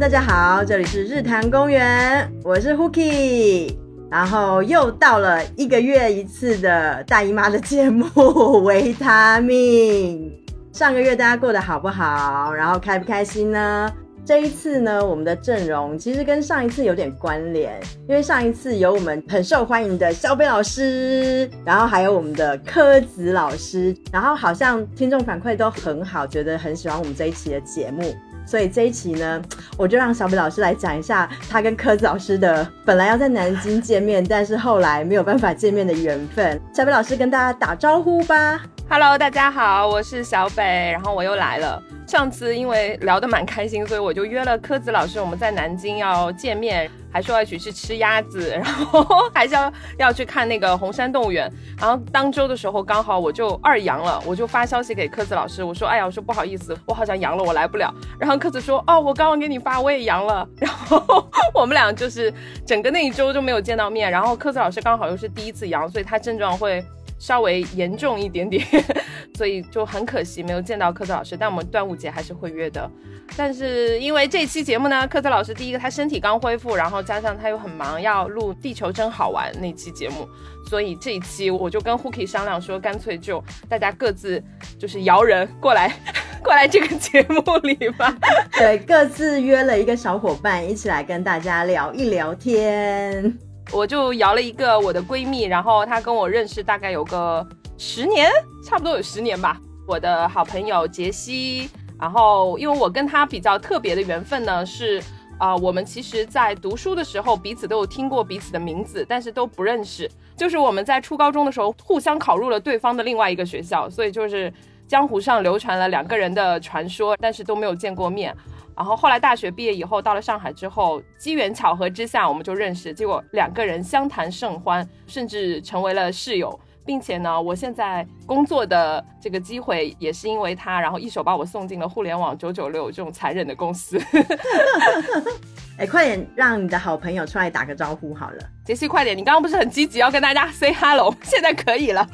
[0.00, 3.76] 大家好，这里是日坛公园，我是 Hooky，
[4.10, 10.32] 然后又到了一个月一次的大姨妈的节目维他命。
[10.72, 12.50] 上个月大家过得好不好？
[12.50, 13.92] 然后开不开心呢？
[14.24, 17.78] 这一次呢，我们的阵容其实跟上一次有点关联，
[18.08, 28.02] 因为上一次有我们很受欢迎的肖飞老师，然后还有我们的柯子老师，然后好像听众反馈都很好，觉得很喜欢我们这一期的节目。
[28.50, 29.40] 所以这一期呢，
[29.76, 36.60] 我就让小北老师来讲一下他跟柯子老师的本来要在南京见面，但是后来没有办法见面的缘分。
[36.74, 38.60] 小北老师跟大家打招呼吧。
[38.92, 41.80] Hello，大家好，我是小北，然后我又来了。
[42.08, 51.48] 上次因为聊得蛮开心，所以我就约了柯子老师，我们在南京要见面，还说要一起去吃鸭子， 然后还是要要去看那个红山动物园。
[51.78, 60.44] 然后当周的时候刚好我就二阳了，我就发消息给柯子老师，我说：“哎呀，我说不好意思，我好像阳了，我来不了。”然后柯子说：“哦，我刚刚给你发，我也阳了。
[60.58, 62.34] ”然后我们俩就是
[62.66, 64.10] 整个那一周就没有见到面。
[64.10, 66.84] 然后柯子老师刚好又是第一次阳，所以他症状会。
[67.20, 68.66] 稍微严重一点点，
[69.36, 71.36] 所以就很可惜没有见到科子老师。
[71.36, 72.90] 但我们端午节还是会约的。
[73.36, 80.26] 但是因为这期节目呢，科子老师第一个他身体刚恢复，然后加上他又很忙要录《地球真好玩》那期节目，
[80.68, 84.42] 所以这一期我就跟 Hooky 商量说，干脆就大家各自
[84.78, 85.94] 就是摇人过来，
[86.42, 88.16] 过来这个节目里吧。
[88.58, 93.49] 对，各自约了一个小伙伴一起来跟大家聊一聊天。
[93.72, 97.46] 我就摇了一个我的闺蜜，然后她跟我认识大概有个
[97.78, 98.30] 十年，
[98.64, 99.60] 差不多有十年吧。
[99.86, 105.02] 我的好朋友杰西，然后因为我跟她比较特别的缘分呢，是
[105.38, 110.10] 啊，我们其实在读书的时候彼此都有听过彼此的名字，但是都不认识。
[110.36, 114.52] 就是我们在初高中的时候互相考入了对方的另外一个学校，所以就是
[114.90, 118.36] 江湖上流传了两个人的传说，但是都没有见过面。
[118.76, 134.00] 然后后来大学毕业以后，到了上海之后，机缘巧合之下，我们就认识，结果两个人相谈甚欢，甚至成为了室友，并且呢，我现在工作的这个机会也是因为他，然后一手把我送进了互联网九九六这种残忍的公司。
[135.78, 139.16] 哎，快点让你的好朋友出来打个招呼好了，杰西，快点！
[139.16, 142.06] 你刚刚不是很积极要跟大家 say hello， 现在可以了。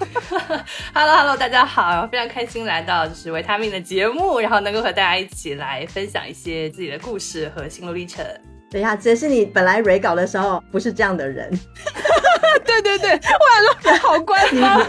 [0.94, 8.24] Hello Hello，大家好，非常开心来到就是维他命的节目，然后能够和大家一起来分享一些自己的故事和心路历程。
[8.70, 11.50] 等一下，杰西，你本来 re 稿的时候不是这样的人。
[12.66, 14.84] 对对对，我说好官方，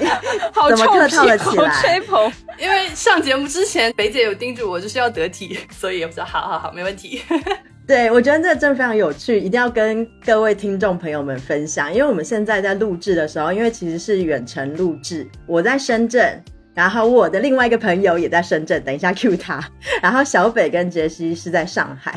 [0.51, 2.31] 好臭屁，好吹捧。
[2.57, 7.21] 因为上节目之前，北姐有叮嘱我就是要得体， 所以我说好好好，没问题。
[7.87, 11.93] 对，我觉得这个真的非常有趣，一定要跟各位听众朋友们分享。
[11.93, 16.43] 因为我们现在在录制的时候，因为其实是远程录制，我在深圳，
[16.75, 19.63] 然后我的另外一个朋友也在深圳，等一下 Q 他，
[20.01, 22.13] 然后小北跟杰西是在上海，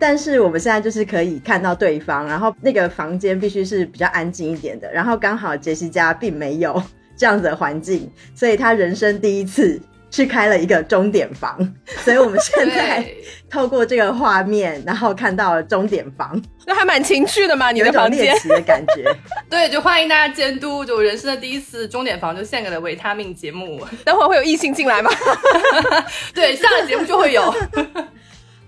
[0.00, 6.82] 但是我们现在就是可以看到对方，然后那个房间必须是比较安静一点的，然后刚好杰西家并没有
[7.16, 9.80] 这样子的环境，所以他人生第一次。
[10.12, 11.56] 去开了一个钟点房，
[11.98, 13.06] 所以我们现在
[13.48, 19.04] 透过这个画面，然后看到了钟点房，那还蛮情趣的嘛，你的房间的感觉。
[19.48, 23.86] 对，就欢迎大家监督，就人生的第一次钟点房就献给了维他命节目。
[24.04, 25.08] 等会会有异性进来吗？
[26.34, 27.54] 对，下了节目就会有。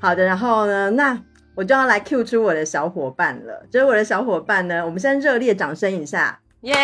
[0.03, 1.17] 好的，然后呢，那
[1.55, 3.65] 我就要来 Q 出我的小伙伴了。
[3.71, 6.75] 就是我的小伙伴呢，我们先热烈掌声一下，耶！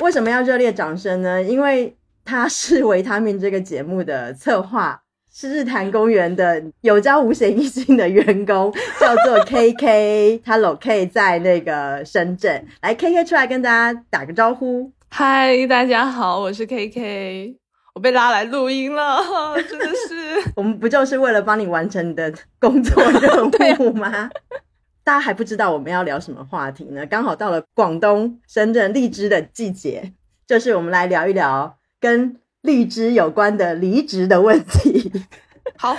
[0.00, 1.42] 为什么要热烈掌声呢？
[1.42, 5.00] 因为他是维他命这个节目的策划，
[5.32, 8.70] 是日坛公园的有教无险一金的员工，
[9.00, 12.62] 叫做 K K，他 locate 在那个深圳。
[12.82, 14.92] 来，K K 出来跟大家打个招呼。
[15.08, 17.56] 嗨，大家好，我是 K K，
[17.94, 19.22] 我被拉来录音了，
[19.68, 20.50] 真的是。
[20.56, 24.28] 我们不就是为了帮你完成你的工作任 务吗？
[25.04, 27.06] 大家还不知道我们要聊什么话题呢？
[27.06, 30.12] 刚好到了广东深圳荔枝的季节，
[30.46, 31.78] 就是我们来聊一聊。
[32.00, 35.10] 跟荔枝有关的离职的问题，
[35.78, 35.96] 好。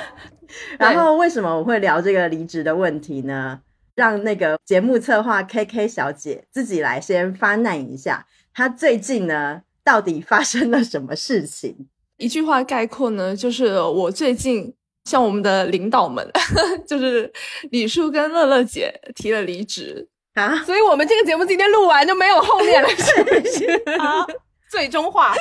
[0.77, 3.61] 然后为什么我会聊这个离职的问题呢？
[3.95, 11.87] 让那个节目策划 K K 小姐自己来先发难一下，她最近呢到底发生了什么事情？
[12.17, 14.73] 一句话概括呢，就是我最近
[15.05, 16.27] 向我们的领导们，
[16.85, 17.31] 就是
[17.71, 23.65] 李叔跟乐乐姐提了离职啊，所以我们这个节目今天录完就没有后面了，是不是？
[23.99, 24.25] 啊。
[24.67, 25.33] 最终话，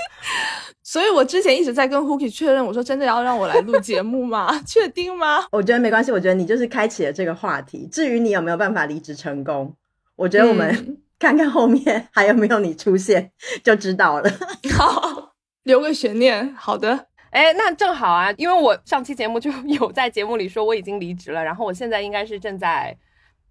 [0.85, 4.61] 所以我之前一直在跟 Hooky 确认，我说真的要让我来录节目吗？
[4.64, 5.46] 确定吗？
[5.50, 7.88] 我觉得没关系，我觉得你就是开启了这个话题。
[7.91, 9.75] 至于你有没有办法离职成功，
[10.14, 13.31] 我觉得我们看看后面还有没有你出现
[13.62, 14.31] 就知道了。
[14.76, 15.32] 好，
[15.62, 16.55] 留个悬念。
[16.55, 17.06] 好的。
[17.31, 22.96] 哎，那正好啊，因为我上期节目就 有在节目里说我已经离职了，然后我现在应该是正在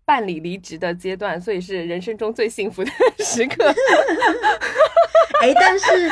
[0.06, 2.92] 办理离职的阶段，所以是人生中最幸福的
[3.24, 3.74] 时刻。
[5.42, 6.10] 哎，但是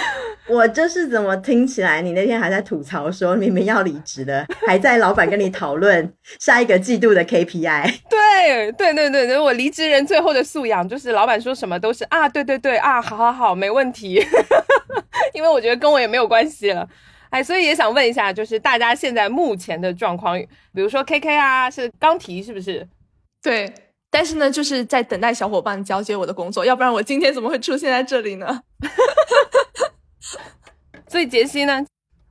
[0.48, 8.00] 我就是怎么听起来，你那天还在吐槽说明明要离职了，还在老板跟你讨论下一个季度的 KPI。
[8.10, 14.22] 对对对对对，我离职人最后的素养就是老板说什么都是啊，对对对啊，好好好，没问题。
[15.34, 16.86] 因为我觉得跟我也没有关系了，
[17.30, 20.38] 哎，所以也想问一下，就是大家现在目前的状况，
[20.74, 22.86] 比如说 KK 啊，是刚提是不是？
[23.42, 23.74] 对，
[24.10, 28.62] 但是呢，就是在等待小伙伴交接我的工作，要不然我今天怎么会出现在这里呢？
[31.08, 31.86] 所以杰西呢？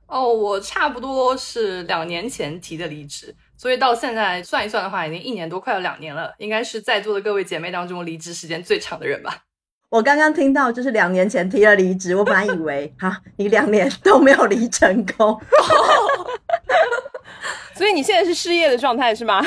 [0.07, 9.43] 哦，我差不多是两年前提的离职，所以到现在算一算的话，已经一年多，快要两年了，应该是在座的各位姐妹当中离职时间最长的人吧。
[9.89, 15.39] 我刚刚听到就是两年前提了离职，我本来以为 哈你两年都没有离成功，
[17.75, 19.45] 所以你现在是失业的状态是吗？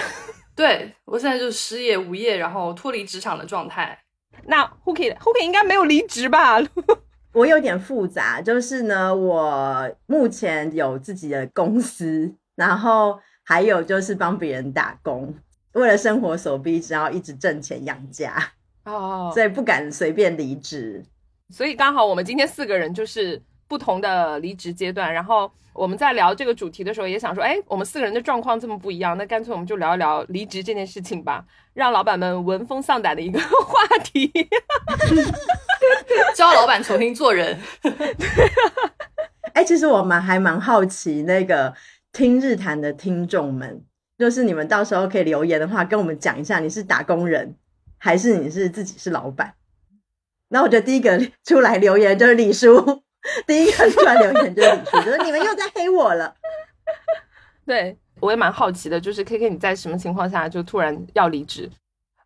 [0.56, 3.98] 对我现在就是失业无业，然后脱离职场的状态。
[4.46, 6.58] 那 Hooky Hooky 应该没有离职吧？
[7.32, 15.34] 我有点复杂，就是呢，我目前有自己的公司，然后还有就是帮别人打工，
[15.72, 18.52] 为了生活所逼，只要一直挣钱养家
[18.84, 21.04] 哦，所以不敢随便离职。
[21.50, 34.30] 所以刚好我们今天四个人就是不同的离职阶段，然后我们在聊这个主题的时候，也想说，哎，我们四个人的状况这么不一样，那干脆我们就聊一聊离职这件事情吧，让老板们闻风丧胆的一个话题。
[36.34, 37.58] 教老板重新做人。
[39.52, 41.72] 哎，其实我们还蛮好奇，那个
[42.12, 43.84] 听日谈的听众们，
[44.18, 47.54] 就是你们到时候可以留言的话，跟我们讲一下，你是打工人
[47.98, 49.54] 还是你是自己是老板？
[50.48, 53.02] 那我觉得第一个出来留言就是李叔，
[53.46, 56.34] 第一个出来留言就是李叔， 就是你们又在黑我了。
[57.66, 61.70] 对我也蛮好奇的，就是 K K 你在什么情况下就突然要离职？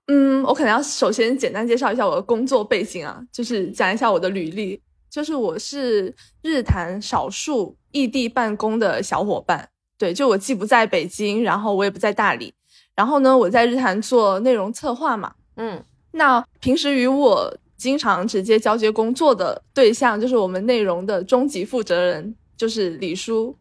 [0.08, 4.80] 嗯，我可能要首先简单介绍一下我的工作背景啊，就是讲一下我的履历。
[5.10, 9.66] 就是我是日坛少数异地办公的小伙伴，
[9.96, 12.52] 对，就我既不在北京，然后我也不在大理，
[12.94, 23.56] 然后呢，我在日坛做内容策划嘛，嗯，那平时与我经常直接交接工作的对象，就是我们内容的终极负责人，就是李叔。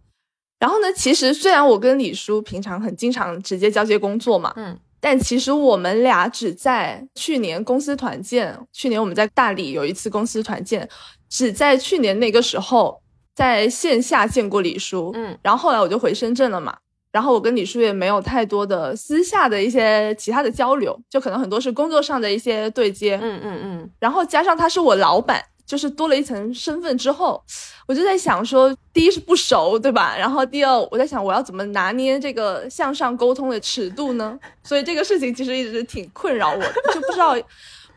[0.60, 4.78] 然后呢，其实虽然我跟李叔平常很经常直接交接工作嘛，嗯。
[5.00, 10.90] 但其实我们俩只在去年公司团建，去年我们在大理有一次公司团建，
[11.30, 13.00] 只在去年那个时候
[13.36, 16.76] 在线下见过李叔，嗯，然后后来我就回深圳了嘛，
[17.18, 25.44] 然后我跟李叔也没有太多的私下的一些其他的交流，就可能很多是工作上的一些对接，嗯嗯嗯，然后加上他是我老板。
[25.66, 27.44] 就是多了一层身份之后，
[27.88, 30.16] 我就在想说，第一是不熟，对吧？
[30.18, 34.40] 然后第二，我在想我要怎么拿捏这个向上沟通的尺度呢？
[34.64, 37.36] 所以这个事情其实一直挺困扰我的，就不知道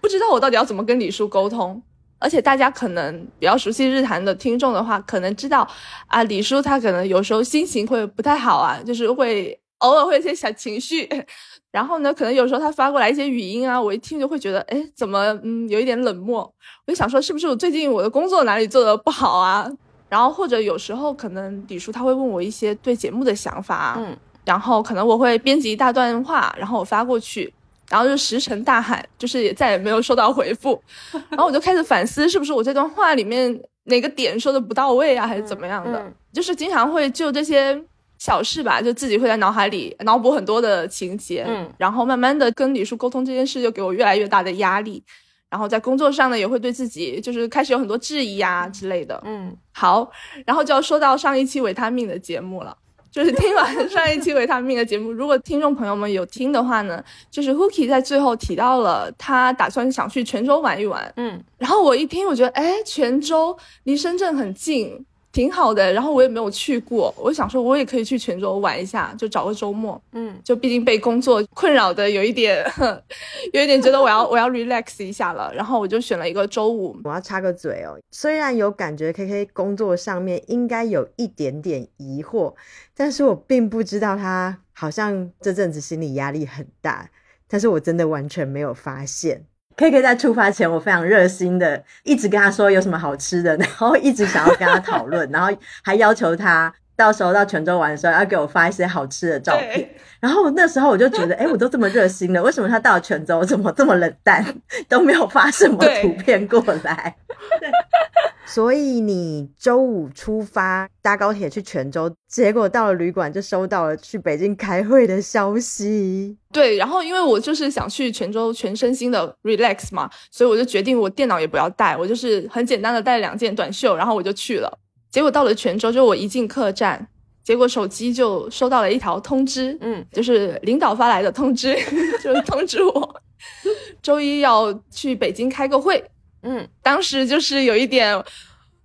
[0.00, 1.80] 不知道我到底要怎么跟李叔沟通。
[2.20, 5.66] 而且大家可能比较熟悉日坛的听众的话，可能知道
[6.06, 11.08] 啊，李叔他可能有时候心情会不太好啊，就是会偶尔会有些小情绪。
[11.72, 16.40] 然后呢，可能有时候他发过来一些语音啊，我一听就会觉得，哎，怎么，嗯，有一点冷漠。
[16.86, 19.70] 我就想说，是不是我最近我的工作哪里做的不好啊？
[20.08, 27.54] 然后或者有时候可能李叔他会问我一些对节目的想法，嗯，然后可能我会编辑一大段话，然后我发过去，
[27.90, 30.82] 然后就石沉大海，就是也再也没有收到回复。
[31.28, 36.02] 然后我就开始反思，是不是我这段话里面哪个点说的不到位啊，还是怎么样的？
[36.32, 37.82] 就是经常会就这些。
[38.22, 45.02] 小事吧，就自己会在脑海里脑补很多的情节，嗯，然后慢慢的跟李叔沟通这件事，就给我越来越大的压力，
[45.48, 50.10] 然后在工作上呢，也会对自己就是开始有很多质疑啊之类的，嗯，好，
[50.44, 52.76] 然后就要说到上一期维他命的节目了，
[53.10, 65.04] 就是听完 上一期维他命的节目，如果听众朋友们有听的话呢，就是 Hooky 在最后提到了他打算想去泉州玩一玩，嗯，然后我一听，我觉得，哎，泉州离深圳很近。
[65.32, 72.64] 挺好的，然后我也没有去过，我想说，我也可以去泉州玩一下，就找个周末，嗯，就毕竟被工作困扰的有一点，
[73.52, 76.98] 有一点觉得我要 我要 relax 一下了，然后我就选了一个周五。
[77.04, 82.54] 我要插个嘴哦，虽然有感觉 K K 工作上面应该有一点点疑惑，
[82.96, 87.08] 但是我并不知道他好像这阵子心理压力很大，
[87.46, 89.44] 但是我真的完全没有发现。
[89.80, 95.50] K K 在出发前，我非常热心的一直跟他说有什么好吃的，然后一直想要跟他讨论，然后
[95.82, 99.88] 还要求他到时候到泉州玩的时候要给我发一些好吃的照片。
[100.20, 104.44] 然后那时候我就觉得， 哎，我都这么热心了，为什么他到泉州怎么这么冷淡，
[104.86, 107.16] 都没有发什么图片过来？
[107.58, 107.70] 对，
[108.52, 116.36] 所以你周五出发搭高铁去泉州，结果到了旅馆就收到了去北京开会的消息。
[116.52, 124.78] 对，然后因为我就是想去泉州全身心的 relax 嘛，所以我就决定我电脑也不要带，我就是很简单的带两件短袖，然后我就去了。
[125.12, 127.06] 结果到了泉州，就我一进客栈，
[127.44, 131.72] 结果手机就收到了一条通知，嗯，就是领导发来的通知，
[132.20, 133.22] 就是通知我
[134.02, 136.04] 周一要去北京开个会。
[136.42, 138.16] 嗯，当时就是有一点，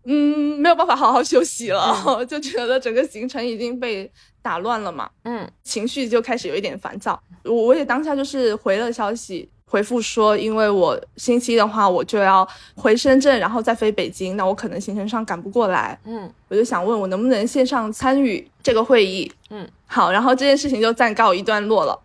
[0.06, 7.22] 嗯，没有办法好好休息了， 就觉得整个行程已经被打乱了嘛，嗯，情绪就开始有一点烦躁。
[7.44, 22.00] 我我也当下就是回了消息，回复说，因为我星期一的话我就要回深圳，然后再飞北京，那我可能行程上赶不过来，嗯，我就想问我能不能线上参与这个会议，嗯，好，然后这件事情就暂告一段落了。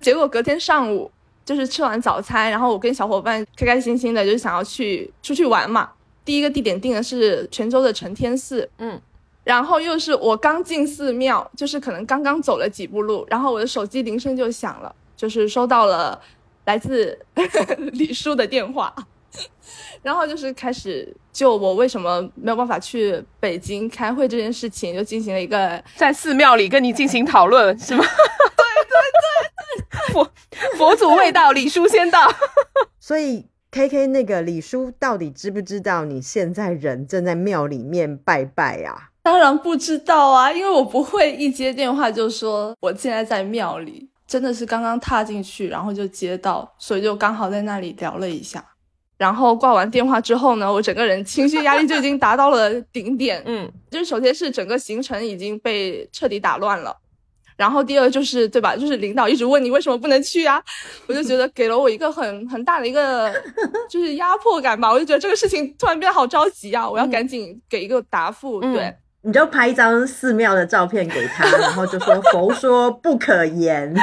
[0.00, 1.10] 结果隔天上午。
[1.46, 5.88] 就是吃完早餐，然后我跟小伙伴开开心心的，就是想要去出去玩嘛。
[6.24, 9.00] 第一个地点定的是泉州的承天寺，嗯，
[9.44, 16.20] 然后又是我刚进寺庙，就是可能刚刚走了几步路，然后我的手机铃声就响了，就是收到了
[16.64, 17.16] 来自
[17.92, 18.92] 李叔的电话，
[20.02, 28.04] 然后就是开始就我为什么没有办法去北京开会这件事情，就进行了一个在寺庙里跟你进行讨论，是吗？
[30.12, 30.28] 佛
[30.76, 32.28] 佛祖未到，李叔先到。
[33.00, 39.10] 所以 K K 那个李叔到底知不知道你现在人正在庙里面拜拜啊？
[39.22, 48.64] 当然不知道啊，因为我不会一接电话就说我现在在庙里，真的是刚刚踏进去，然后就接到，所以就刚好在那里聊了一下。
[49.18, 53.42] 然后挂完电话之后呢，我整个人情绪压力就已经达到了顶点。
[53.46, 56.94] 嗯，就是首先是整个行程已经被彻底打乱了。
[57.56, 58.76] 然后第二就是，对吧？
[58.76, 60.62] 就是领导一直问你为什么不能去啊，
[61.06, 63.32] 我就觉得给了我一个很很大的一个
[63.88, 64.92] 就是压迫感吧。
[64.92, 68.60] 我就觉得这个事情突然变得好着急啊，我要赶紧给一个答复。
[68.60, 73.94] 对，你就拍一张寺庙的照片给他，然后就说佛说不可言。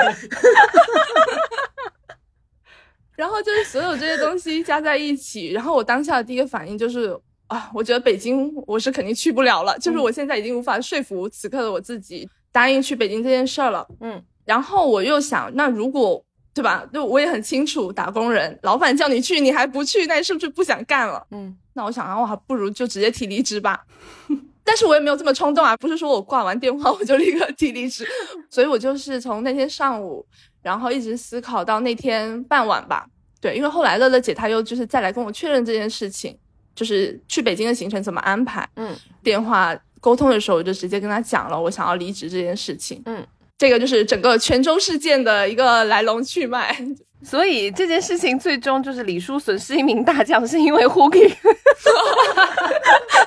[3.16, 12.28] 然后就是所有这些东西加在一起，然后我当下的第一个反应就是啊，我觉得北京我是肯定去不了了，就是我现在已经无法说服此刻的我自己。
[12.54, 16.88] 答应去北京这件事儿了，嗯，然后我又想，那如果对吧？
[16.94, 21.26] 就我也很清楚，打工人，老板叫你去，你还不去，那你是不是不想干了？
[21.32, 23.84] 嗯，那我想啊，我还不如就直接提离职吧。
[24.64, 28.08] 但是我也没有这么冲动啊，不是说我挂完电话我就立刻提离职，
[28.52, 30.24] 所以我就是从那天上午，
[30.62, 33.08] 然后一直思考到那天傍晚吧。
[33.42, 36.38] 对，因为后来乐乐姐她又就是再来跟我确认这件事情，
[36.76, 38.70] 就是去北京的行程怎么安排。
[38.76, 39.76] 嗯，电话。
[40.04, 43.02] 沟通的时候，我就直接跟他讲了我想要离职这件事情。
[43.06, 43.26] 嗯，
[43.58, 46.78] 这个就是整个泉州事件的一个来龙去脉。
[47.24, 51.30] 所以这件事情最终就是李叔损失一名大将，是因为 Hooky，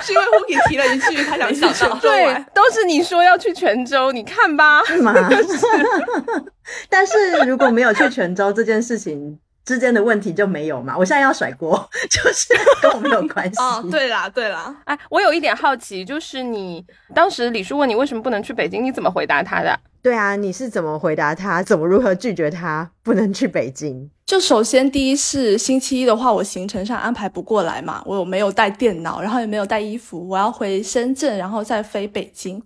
[0.02, 4.84] 是因为 Hooky 提了一句他想去泉州对， 都是你说要去泉州，你看吧。
[4.84, 5.14] 是吗？
[6.90, 9.38] 但是如果没有去泉州这件事情。
[9.66, 10.96] 之间的问题就没有嘛？
[10.96, 11.76] 我现在要甩锅，
[12.08, 13.58] 就是跟我没有关系。
[13.60, 14.74] 哦，对啦，对啦。
[14.84, 16.82] 哎，我有一点好奇，就是你
[17.12, 19.78] 当时李叔问你为什么不能去北京，你怎么回答他的？
[20.00, 21.60] 对啊，你是怎么回答他？
[21.64, 24.08] 怎么如何拒绝他不能去北京？
[24.24, 32.62] 就首先第一是星期一的话，我行程上安排不过来嘛，我没有带电脑，然后也没有带衣服，我要回深圳，然后再飞北京。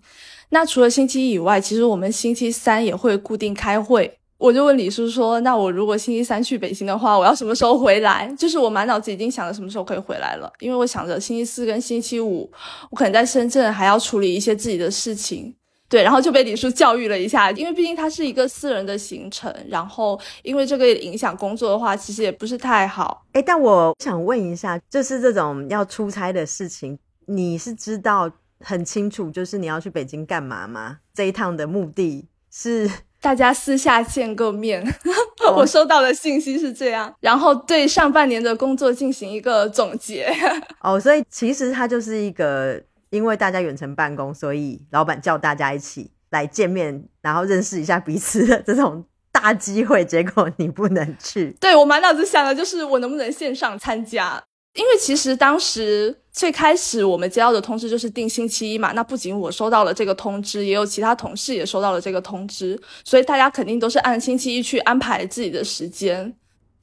[0.49, 4.19] 那除了星期一以外，其实我们星期三也会固定开会。
[4.41, 8.27] 我就问李叔说：“那我如果星期三去北京的话，我要什么时候回来？
[8.35, 12.51] 就是我满脑子已经想着什么时候可以回来了，因为我想着星期四跟星期五，
[12.89, 15.53] 我可能在深圳还要处理一些自己的事情。
[15.87, 23.23] 对，然后就被李叔教育了一下，因为毕竟他是一个私人的行程，然后因为这个影响工作的话，其实也不是太好。
[23.33, 30.97] 哎，但我想问一下，就是这种要出差的事情，你是知道很清楚，就是你要去北京干嘛吗？
[31.13, 32.89] 这一趟的目的是？”
[33.21, 34.83] 大家私下见个面，
[35.55, 40.27] 我收到的信息是这样，然后对上半年的工作进行一个总结。
[40.81, 50.03] 哦，所以其实它就是一个，因为大家远程办公，所以老板叫大家一起来见面，然后认识一下彼此的这种大机会。
[50.03, 54.41] 结果你不能去，对我满脑子想的就是我能不能线上参加。
[54.73, 66.33] 因为其实当时最开始我们接到的通知就是定星期一嘛，那不仅我收到了这个通知，也有其他同事也收到了这个通知，所以大家肯定都是按星期一去安排自己的时间。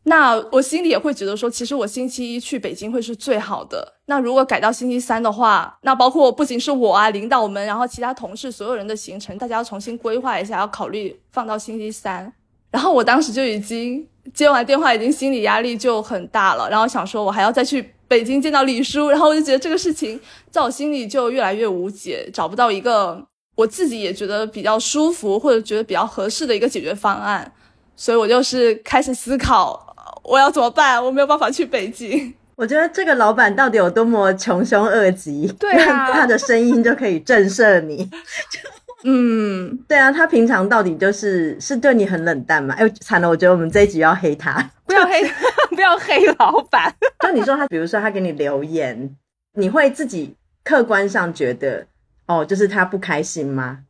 [0.04, 3.95] 那我心里也会觉得说，其实我星期一去北京会是最好的。
[4.07, 12.33] 那如果改到星期三的话，那包括不仅是我啊，领导们，然后其他同事所有人的行程，大家要重新规划一下，要考虑放到星期三。
[12.71, 14.07] 然后我当时就已经。
[14.35, 20.21] 接完电话，已经心理压力就很大了，然后想说，我还要再去北京见到李叔，然后我就觉得这个事情
[20.51, 27.51] 在我心里就越来越无解，找不到一个我自己也觉得比较舒服或者觉得比较合适的一个解决方案，
[27.97, 32.35] 所以我就是开始思考我要怎么办，我没有办法去北京。
[32.55, 38.11] 我觉得这个老板到底有多么穷凶恶极，对啊 他的声音就可以震慑你。
[39.05, 42.75] 嗯，对啊，他平常到底就是是对你很冷淡嘛？
[42.75, 44.71] 哎，惨了，我觉得我们这一集要黑他。
[44.87, 45.23] 不要黑，
[45.75, 46.93] 不要黑老板。
[47.21, 49.14] 就你说他，比如说他给你留言，
[49.55, 51.87] 你会自己客观上觉得
[52.26, 53.81] 哦，就是他不开心吗？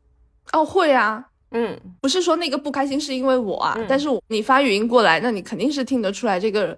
[0.51, 6.77] 哦，会啊，嗯，不是说那个不开心是因为我啊，嗯但是我你发语音过来，那你肯定是听得出来这个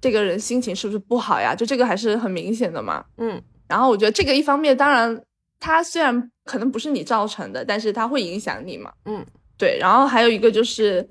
[0.00, 1.54] 这个人心情是不是不好呀？
[1.54, 3.04] 就这个还是很明显的嘛。
[3.16, 5.22] 嗯，然后我觉得这个一方面，当然
[5.58, 8.92] 他虽然可能不是你造成的，但是它会影响你嘛。
[9.04, 9.24] 嗯，
[9.56, 9.78] 对。
[9.78, 11.08] 然后还有一个就是，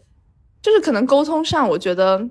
[0.62, 2.28] 就是可能沟通上，我觉得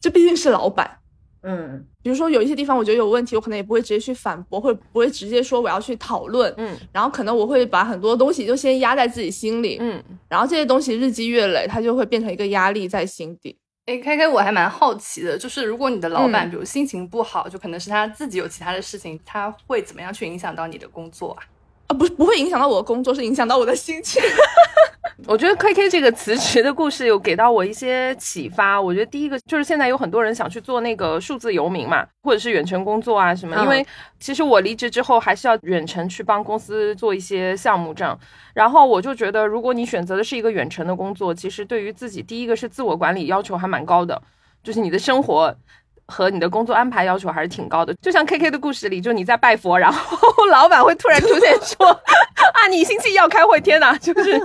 [0.00, 0.98] 这毕竟是老板。
[1.44, 13.58] 嗯比如说有一些地方我觉得有问题，我可能也不会直接去反驳，或者不会直接说我要去讨论，嗯然后可能我会把很多东西就先压在自己心里，嗯，然后这些东西日积月累，它就会变成一个压力在心底。
[13.86, 21.42] 哎，开开，我还蛮好奇的，就是如果你的老板嗯比如心情不好，就可能是他自己有其他的事情，他会怎么样去影响到你的工作啊？
[21.92, 24.22] 啊，不不会影响到我的工作，是影响到我的心情。
[25.26, 28.80] 我觉得 K K 这个辞职的故事有给到我一些启发。
[28.80, 33.54] 我觉得第一个就是现在有很多人想去做那个数字游民嘛，或者是远程工作啊什么。
[33.56, 33.86] 嗯因为
[34.18, 38.18] 其实我离职之后还是要远程去帮公司做一些项目这样。
[38.52, 44.20] 然后我就觉得，如果你选择的是一个远程的工作，其实对于自己第一个是自我管理要求还蛮高的，
[44.64, 45.54] 就是你的生活。
[46.06, 51.86] 和你的工作安排要求还是挺高的，就像 K K 的故事里，就你在拜佛，然后 老板会突然出现说
[52.52, 54.38] 啊，你星期一要开会，天哪，就是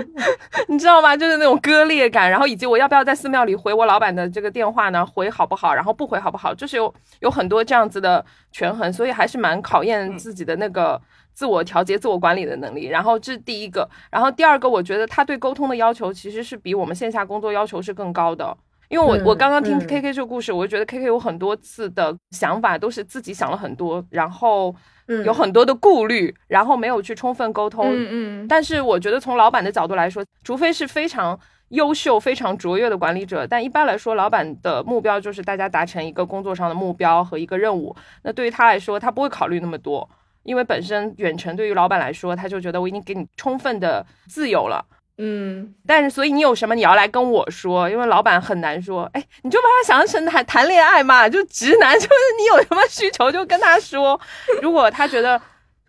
[0.68, 1.16] 你知道吗？
[1.16, 5.04] 就是那种割裂感，然后以及我要不要在寺庙里回我老板的这个电话呢？
[5.04, 5.74] 回好不好？
[5.74, 6.54] 然后不回好不好？
[6.54, 11.00] 就是有有很多这样子的权衡，所以还是蛮考验自己的那个
[11.34, 12.86] 自我调节、自我管理的能力。
[12.86, 18.56] 然后这是第一个，然后第二个，我觉得他对沟通的要求其实是比我们线下工作要求是更高的。
[18.92, 24.74] 因为我嗯我刚刚听嗯 K K 这个故事，我就觉得 K K 有很多次的想法都是自己想了很多，然后
[25.08, 27.86] 嗯有很多的顾虑，然后没有去充分沟通。
[27.88, 31.38] 嗯嗯，但是我觉得从老板的角度来说，除非是非常
[31.70, 37.96] 优秀、非常卓越的管理者，但一般来说，老板的目标就是大家达成一个工作上的目标和一个任务。
[38.22, 40.06] 那对于他来说，他不会考虑那么多，
[40.42, 44.84] 因为本身远程对于老板来说，他就觉得我已经给你充分的自由了。
[45.18, 49.02] 嗯，但是，所以你有什么你要来跟我说，因为老板很难说。
[49.12, 54.18] 哎，你就把他想象成谈谈恋爱嘛，就直男，就是你有什么需求就跟他说。
[54.62, 55.40] 如果他觉得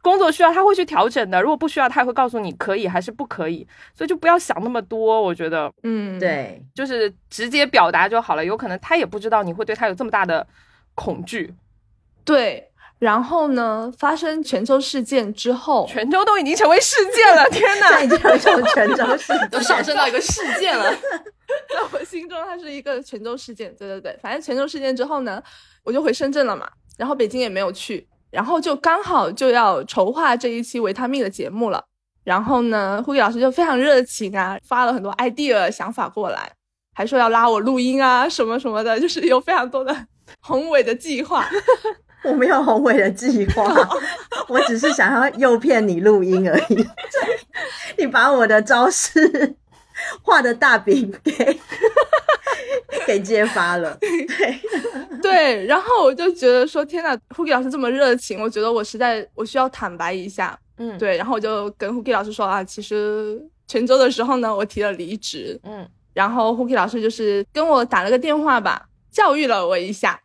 [0.02, 3.66] 工作需要，他会去调整的；如果不需要，他也会告诉你可以还是不可以。
[3.96, 8.44] 所以就不要想那么多，我觉得嗯，对，就是直接表达就好了。
[8.44, 10.46] 有可能他也不知道你会对他有这么大的
[10.96, 11.54] 恐惧。
[12.26, 12.70] 对。
[13.04, 17.89] 然后呢，发生泉州事件之后，泉州都已经成为事件了，天哪！
[17.89, 20.89] 那已经有一种泉州市都上升到一个事件了。
[21.70, 23.76] 在我心中，它是一个泉州事件。
[23.76, 25.44] 对对对，反正泉州事件之后呢，
[25.84, 26.66] 我就回深圳了嘛，
[26.98, 31.84] 然后北京也没有去，然后就刚好就要筹划这一期维他命的节目了。
[32.24, 36.54] 然后呢，胡宇老师就非常热情啊，发了很多 idea 想法过来，
[36.94, 39.94] 还说要拉我录音啊，什么什么的，就是有非常多的
[40.39, 41.46] 宏伟的计划。
[42.30, 43.64] 我没有宏伟的计划，
[44.48, 46.88] 我只是想要诱骗你录音而已。
[47.98, 49.56] 你把我的招式
[50.22, 51.60] 画的大饼给
[53.06, 54.60] 给揭发了，对，
[55.22, 60.58] 对，然后我就觉得说，天呐 h u k i 老师这么热情，我觉得我实在我需要坦白一下。
[60.78, 65.88] 嗯，，对，然后我就跟 h u k i 老师说啊，其实泉州的时候呢，我提了离职，嗯。
[66.14, 70.20] 然后 h u k i 老师就是跟我打了个电话吧，教育了我一下，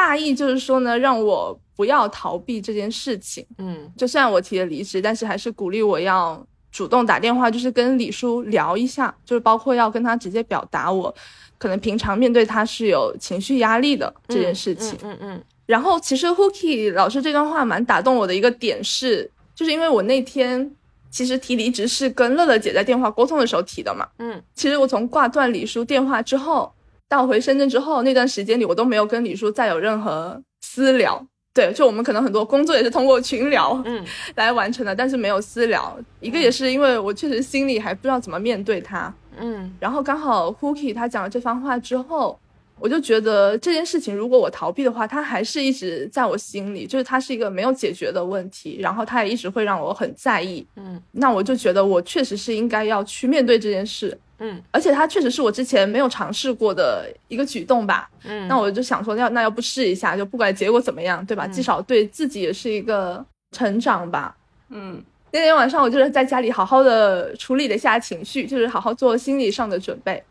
[0.00, 3.46] 大意就是说呢，让我不要逃避这件事情。
[3.58, 11.14] 嗯就虽然我提了离职，但是还是鼓励我要主动打电话，就是跟李叔聊一下，就是包括要跟他直接表达我
[11.58, 14.98] 可能平常面对他是有情绪压力的这件事情。
[15.02, 20.74] 嗯嗯然后其实 Hooky 老师这段话蛮打动我的一个点是，就是因为我那天
[21.10, 24.08] 其实提离职是跟乐乐姐在电话沟通的时候提的嘛。
[24.18, 26.72] 嗯其实我从挂断李叔电话之后，
[27.10, 31.26] 到回深圳之后那段时间里，我都没有跟李叔再有任何私聊。
[31.52, 34.02] 对，就我们可能很多工作也是通过群聊嗯
[34.36, 35.98] 来完成的，但是没有私聊。
[36.20, 42.38] 一个也是因为我确实心里还不知道怎么面对他，嗯然后刚好 Hooky 他讲了这番话之后，
[42.78, 50.64] 我就觉得这件事情如果我逃避的话，他还是一直在我心里，就是他是一个没有解决的问题，然后他也一直会让我很在意。
[50.76, 58.10] 嗯那我就觉得我确实是应该要去面对这件事，嗯而且它确实是我之前没有尝试过的一个举动吧。
[58.24, 61.46] 嗯，那我就想说，要那要不试一下，就不管结果怎么样，对吧？
[61.46, 63.24] 嗯至少对自己也是一个
[63.56, 64.34] 成长吧。
[64.70, 70.22] 嗯，那天晚上我就是在家里好好的处理了一下情绪，就是好好做心理上的准备。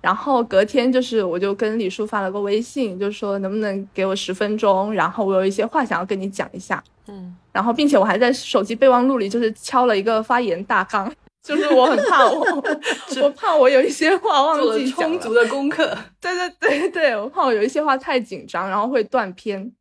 [0.00, 6.82] 然后隔天就是我就跟李叔发了个微信，就是说能不能给我十分钟，然后我有一些话想要跟你讲一下。
[7.08, 11.12] 嗯然后并且我还在手机备忘录里就是敲了一个发言大纲，
[11.48, 12.44] 就是我很怕我
[13.24, 15.96] 我怕我有一些话忘记讲了充足的功课。
[16.20, 16.30] 对
[16.60, 19.72] 对对对，我怕我有一些话太紧张，然后会断片。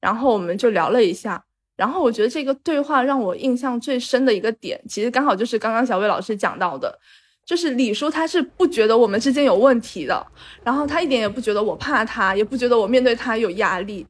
[0.00, 1.44] 然后我们就聊了一下，
[1.76, 6.98] 然后我觉得这个对话让我印象最深的一个点，其实刚好就是刚刚小魏老师讲到的，
[7.44, 10.26] 就是李叔他是不觉得我们之间有问题的，
[10.62, 14.06] 然后他一点也不觉得我怕他，也不觉得我面对他有压力。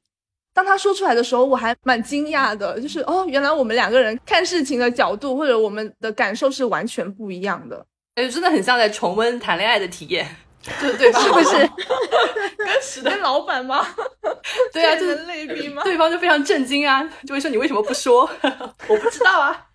[0.54, 7.84] 当他说出来的时候，我还蛮惊讶的，就是哦，原来我们两个人看事情的角度或者我们的感受是完全不一样的。
[8.14, 10.24] 哎，真的很像在重温谈恋爱的体验，
[10.80, 11.70] 就是对方是不是？
[12.80, 13.84] 是跟老板吗？
[14.72, 15.82] 对啊， 就是类比吗？
[15.82, 18.28] 对方就非常震惊啊，就会说你为什么不说？
[18.88, 19.66] 我不知道啊。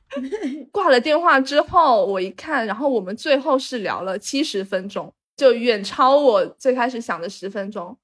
[0.71, 7.95] 挂了电话之后，我一看，然后我们最后是聊了七十分钟，就远超我最开始想的十分钟。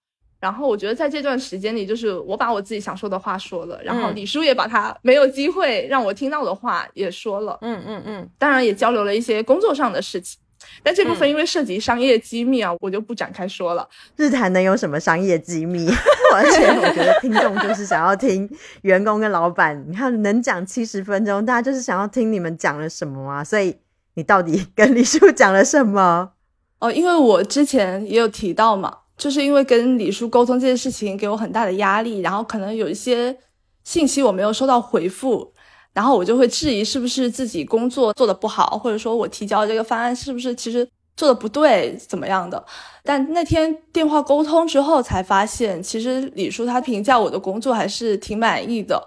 [0.45, 10.37] 然后我觉得在这段时间里，就是我把我自己想说的话说了，然后嗯李叔也把他没有机会让我听到的话也说了，嗯嗯嗯，当然也交流了一些工作上的事情。
[10.83, 13.89] 但这部嗯分因为涉及商业机密啊，我就不展开说了。
[14.17, 15.89] 日坛能有什么商业机密？
[16.31, 18.47] 而且我觉得听众就是想要听
[18.83, 23.43] 员工跟老板，你看能讲七十分钟，大家就是想要听你们讲了什么啊。
[23.43, 23.75] 所以
[24.13, 26.33] 你到底跟李叔讲了什么？
[26.79, 33.37] 哦，因为我之前也有提到嘛，就是因为跟李叔沟通这件事情给我很大的压力，然后可能有一些
[33.83, 35.53] 信息我没有收到回复，
[35.93, 42.63] 然后我就会质疑是不是自己工作做的不好，或者说我提交这个方案是不是其实做的不对，怎么样的。
[43.03, 49.01] 但那天电话沟通之后才发现，其实李叔他评价我的工作还是挺满意的。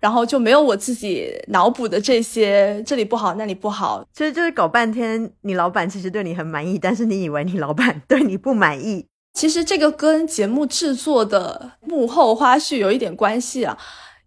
[0.00, 9.04] 然后就没有我自己脑补的这些，这里不好，那里不好，其实就是搞半天，你老板其实对你很满意，但是你以为你老板对你不满意。
[9.32, 13.78] 其实这个跟节目制作的幕后花絮有一点关系啊，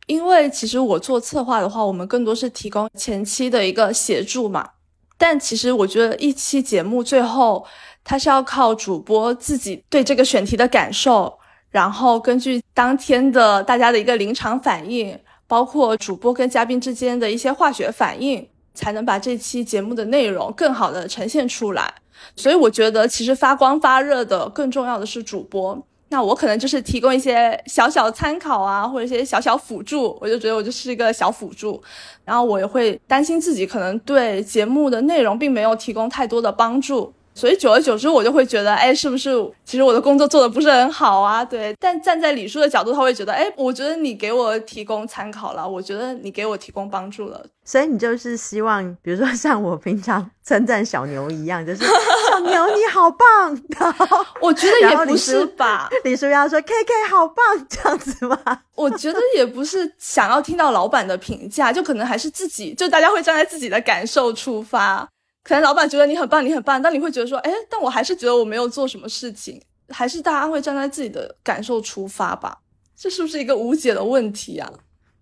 [0.08, 4.72] 因为其实我做策划的话，我们更多是提供前期的一个协助嘛。
[5.18, 7.66] 但其实我觉得一期节目最后，
[8.04, 11.38] 它是要靠主播自己对这个选题的感受，
[11.70, 21.94] 然后根据当天的大家的一个临场反应，包括主播跟嘉宾之间的一些化学反应，才能把这期节目的内容更好的呈现出来。
[22.36, 25.86] 所以我觉得，其实发光发热的更重要的是主播。
[26.10, 31.82] 那我可能就是提供一些小小参考啊，或者一些小小辅助，我就觉得我就是一个小辅助。
[32.24, 39.32] 然后我也会担心自己可能对节目的内容并没有提供太多的帮助，所以久而久之，我就会觉得，哎，是不是
[39.66, 41.44] 其实我的工作做的不是很好啊？
[41.44, 41.76] 对。
[41.80, 51.84] 但站在李叔的角度，他会觉得，哎，我觉得你给我提供参考了，我觉得你给我提供帮助了，所以你就是希望，比如说像我平常称赞小牛一样，就是
[52.30, 55.90] 小牛你好棒， 然后我觉得也不是吧。
[56.04, 58.38] 李叔要说 K K 好棒这样子吗？
[58.76, 65.08] 我觉得也不是想要听到老板的评价，就可能还是自己，就大家会站在自己的感受出发。
[65.44, 72.60] 可能老板觉得你很棒，你很棒，但你会觉得说，哎，但我还是觉得我没有做什么事情，还是大家会站在自己的感受出发吧？
[72.96, 74.72] 这是不是一个无解的问题啊？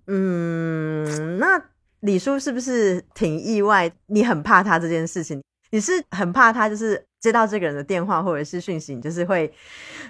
[0.08, 1.60] 嗯，那
[2.02, 3.92] 李叔是不是挺意外？
[4.08, 9.52] 你很怕他这件事情，你是很怕他就是接到这个人的电话或者是讯息，你就是会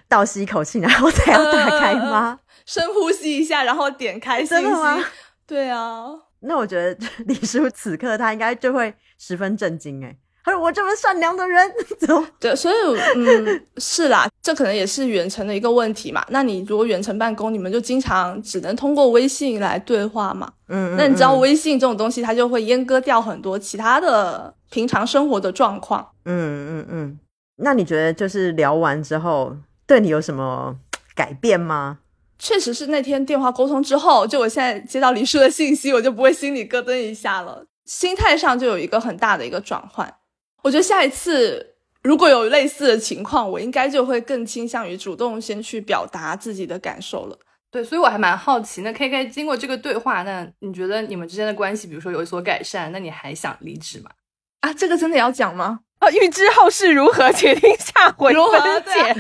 [0.10, 2.40] 倒吸一口气，然后才要打开吗？
[2.66, 5.04] 深呼吸一下，然后点开信息真的吗。
[5.46, 6.08] 对啊，
[6.42, 12.76] 那我觉得 李叔此刻他应该就会十分震惊哎，他说我这么善良的人，怎么对，所以
[13.16, 16.26] 嗯， 是啦，这可能也是远程的一个问题嘛。
[16.30, 20.52] 那你如果远程办公，你们就经常只能通过微信来对话嘛。
[20.68, 26.08] 嗯，那你知道嗯微信这种东西，它就会阉割掉很多其他的平常生活的状况。
[26.26, 27.20] 嗯嗯嗯，
[27.58, 30.76] 那你觉得就是聊完之后对你有什么
[31.14, 32.00] 改变吗？
[32.42, 40.12] 确实是那天电话沟通之后，就我现在接到李叔的信息，我就不会心里咯噔一下了，心态上就有一个很大的一个转换。
[40.64, 47.38] 我觉得下一次如果有类似的情况，我应该就会更倾向于主动先去表达自己的感受了。
[47.70, 54.10] 对，所以我还蛮好奇，那 K K 经过这个对话，那你觉得你们之间的关系，比如说有所改善，那你还想离职吗？
[54.62, 55.82] 啊，这个真的要讲吗？
[56.00, 59.16] 啊，预知后事如何， 请听下回分解。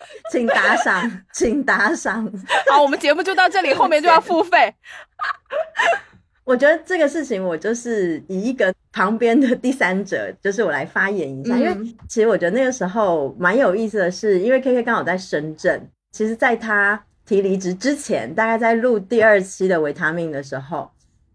[0.30, 2.30] 请打赏，请打赏。
[2.70, 4.74] 好，我们节目就到这里，后面就要付费。
[6.44, 20.90] 我觉得这个事情，我就是以一个旁边的第三者，就是我来发言一下，因为其实我觉得那个时候蛮有意思的是，因为 K K 刚好在深圳，其实在他提离职之前，大概在录第二期的维他命的时候，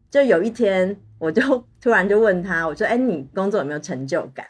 [0.09, 4.47] 就有一天，我就 突然就问他，我说：“哎，你工作有没有成就感？”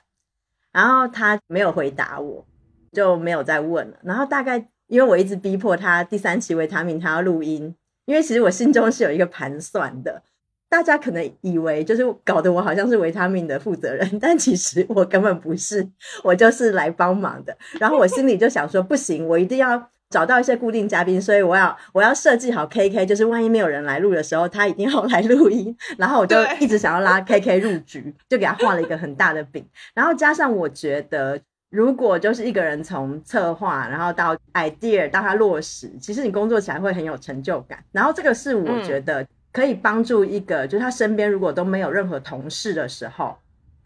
[0.72, 2.46] 然后他没有回答我，
[2.94, 3.98] 就没有再问了。
[4.04, 7.76] 然后大概因为我一直逼迫他第三期维他命他要录音，
[8.06, 10.24] 因为其实我心中是有一个盘算的。
[10.70, 15.88] 大家可能以为就是搞得我好像是维他命的负责人， 但其实我根本不是，
[16.24, 17.56] 我就是来帮忙的。
[17.80, 25.78] 然后我心里就想说，不行，我一定要找到一些固定嘉宾，所以我要我要设计好 K K，就是万一没有人来录的时候，他一定要来录音。
[26.00, 29.64] 然后我就一直想要拉 K K 入局，就给他画了一个很大的饼。
[29.94, 31.40] 然后加上我觉得，
[31.74, 37.84] 如果就是一个人从策划，然后到 idea，到他落实，其实你工作起来会很有成就感。
[37.92, 39.26] 然后这个是我觉得。
[39.54, 43.38] 可以帮助一个，就是他身边如果都没有任何同事的时候，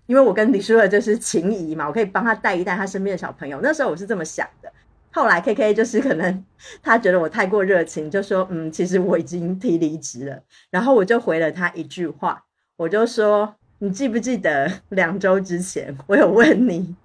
[0.06, 3.60] 因为我跟李舒的就是情谊嘛，我可以帮他带一带他身边的小朋友。
[3.62, 4.71] 那时候我是这么想的。
[5.12, 6.45] 后来 K K 就是可能
[6.82, 10.41] 他觉得我太过热情，就说嗯，其实我已经提离职了。
[10.69, 12.45] 然后我就回了他一句话，
[12.78, 16.95] 我就说你记不记得两周之前我有问你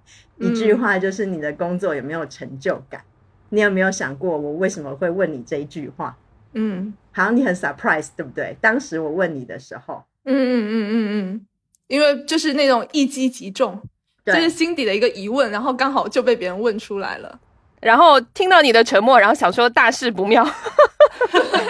[0.43, 3.01] 一句话，就是你的工作有没有成就感？
[3.49, 6.17] 你有没有想过我为什么会问你这一句话？
[6.53, 6.93] 嗯。
[7.15, 8.57] 好像你很 surprise，对不对？
[8.59, 11.45] 当时我问你的时候，嗯嗯嗯嗯嗯，
[11.85, 13.79] 因为就是那种一击即中，
[14.25, 17.39] 就是心底的一个疑问，然后刚好就被别人问出来了，
[17.79, 20.43] 然后听到你的沉默，然后想说大事不妙，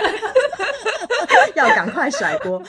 [1.55, 2.63] 要赶快甩锅。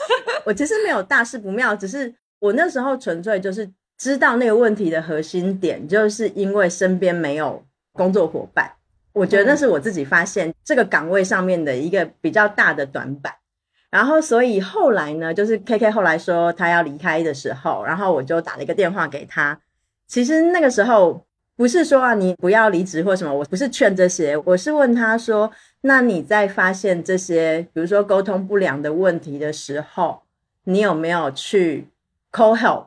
[0.44, 8.72] 我其实没有大事不妙，只是我那时候纯粹就是知道那个问题的核心点，就是因为身边没有工作伙伴。
[9.12, 13.32] 我觉得那是我自己发现这个岗位上面的一个比较大的短板，
[13.88, 19.60] 然后所以后来呢，就是 K K 后来说他要离开的时候，然后我就打了一个电话给他。
[20.08, 21.24] 其实那个时候
[21.56, 25.48] 不是说啊你不要离职或什么，我不是劝这些，我是问他说，
[25.82, 30.22] 那你在发现这些比如说沟通不良的问题的时候，
[30.64, 31.88] 你有没有去
[32.32, 32.86] call help？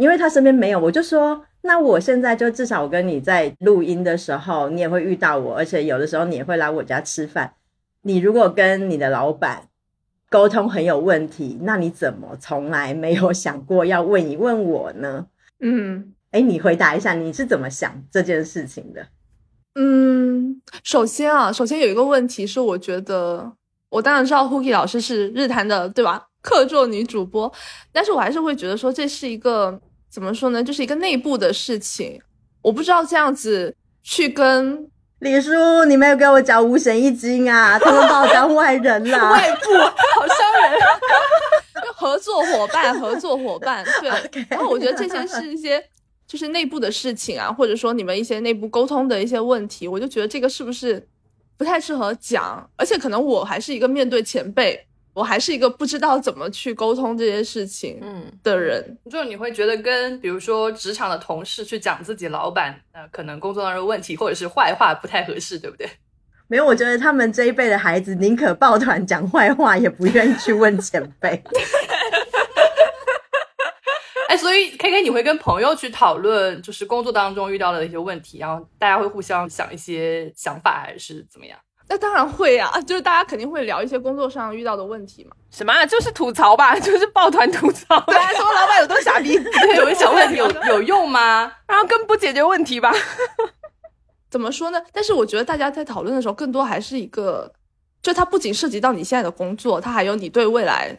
[0.00, 1.44] 因为他身边没有，我就说。
[1.62, 7.52] 那我现在就至少我跟你在录音的时候，你也会遇到我，而且有的时候你也会来我家吃饭。
[8.00, 9.68] 你如果跟你的老板
[10.30, 15.26] 沟通很有问题，那你怎么从来没有想过要问一问我呢？
[15.60, 19.08] 嗯，哎，你回答一下，你是怎么想这件事情的？
[19.74, 23.52] 嗯，首先啊，首先有一个问题是，我觉得
[23.90, 26.28] 我当然知道 Hooky 老师是日坛的，对吧？
[26.40, 27.52] 客座女主播，
[27.92, 29.78] 但是我还是会觉得说这是一个。
[30.10, 30.62] 怎么说呢？
[30.62, 32.20] 就是一个内部的事情，
[32.62, 37.78] 我不知道这样子去跟李叔，你没有给我讲五险一金啊？
[37.78, 40.80] 他们把我当外人了， 外部好伤人。
[41.94, 44.10] 合作伙伴，合作伙伴，对。
[44.48, 45.82] 然后我觉得这些是一些
[46.26, 51.06] 就是内部的事情啊，或者说你们一些内部沟通的一些问题，我就觉得这个是不是
[51.58, 52.68] 不太适合讲？
[52.76, 54.86] 而且可能我还是一个面对前辈。
[55.20, 65.86] 我还是一个不知道怎么去沟通这些事情嗯的人，就是你会觉得跟比如说职场的同事去讲自己老板呃可能工作上的问题或者是坏话不太合适，对不对？
[66.48, 71.42] 没有，我觉得他们这一辈的孩子宁可抱团讲坏话，也不愿意去问前辈。
[74.28, 81.58] 哎，所以 K K 你会跟朋友去讨论，就是工作当中遇到的一些问题，然后大家会互相想一些想法，还是怎么样？
[81.90, 85.32] 那当然会呀， 就是大家肯定会聊一些工作上遇到的问题嘛。
[85.50, 85.84] 什么？
[85.86, 88.00] 就是吐槽吧， 就是抱团吐槽。
[88.06, 89.32] 对，说老板有多傻逼，
[89.76, 91.52] 有小问题有有用吗？
[91.66, 92.92] 然后更不解决问题吧？
[94.30, 94.80] 怎么说呢？
[94.92, 97.52] 但是我觉得大家在讨论的时候，更多还是一个，
[98.00, 100.96] 就它不仅涉及到你现在的工作，它还有你对未来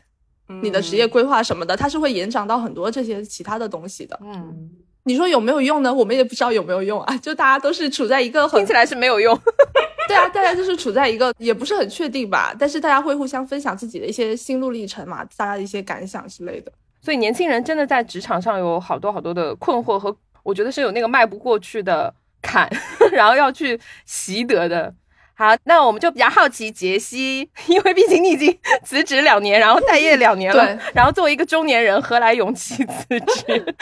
[0.62, 4.20] 你的职业规划什么的，它是会延长到很多这些其他的东西的。
[4.22, 4.70] 嗯。
[5.04, 5.94] 你说有没有用呢？
[5.94, 7.18] 我们也不知道有没有用啊。
[7.18, 9.38] 就大家都是处在一个听起来是没有用。
[10.08, 12.54] 对啊，大家就是处在一个也不是很确定吧。
[12.58, 16.72] 但是大家会互相分享自己的一些心路历程嘛，大家的一些感想之类的。
[17.02, 22.70] 所以年轻人真的在职场上有好多好多的困惑和我觉得是有那个迈不过去的坎，
[23.12, 24.94] 然后要去习得的。
[25.42, 33.76] 好，那我们就比较好奇杰西，因为毕竟你已经辞职两年，然后待业两年了，然后作为一个中年人，何来勇气辞职？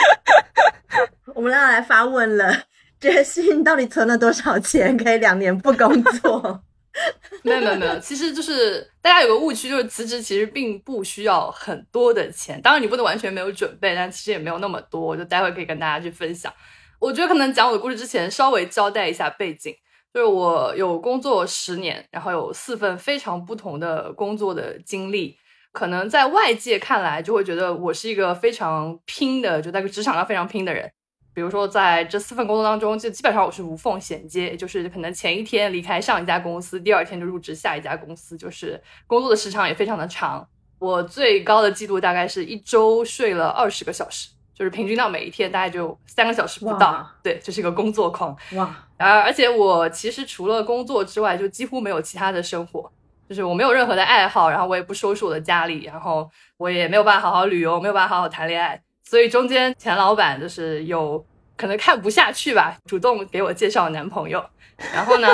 [1.35, 2.63] 我们要来发问了，
[2.97, 6.61] 杰西，你到底存了多少钱可以两年不工作？
[7.43, 16.53] 没有没有没有，其实就是大家有个误区，就是辞职其实并不需要很多的钱，当然你不能完全没有准备，但其实也没有那么多，就待会可以跟大家去分享。
[16.99, 19.75] 我觉得可能讲我的故事之前，稍微交代一下背景。
[20.13, 25.37] 就是我有工作十年，然后有四份非常不同的工作的经历，
[25.71, 30.91] 可能在外界看来就会觉得我是一个非常拼的，就在职场上非常拼的人。
[31.31, 40.45] 比如说在这四份工作当中，就基本上我是无缝衔接，就是可能前一天离开上一家公司，第二天就入职下一家公司，就是工作的时长也非常的长。
[40.79, 47.07] 我最高的记录大概是一周睡了二十个小时，就是平均到每一天大概就三个小时不到。
[47.23, 48.35] 对，就是一个工作狂。
[48.53, 48.75] 哇！
[48.99, 52.91] 而而且我其实除了工作之外，就几乎没有其他的生活。
[53.27, 61.23] 就是我没有任何的爱好，然后我也不收拾我的家里，然后我也没有办法好好旅游，没有办法好好谈恋爱，所以中间前老板就是有
[61.55, 64.43] 可能看不下去吧，主动给我介绍男朋友，
[64.91, 65.27] 然后呢，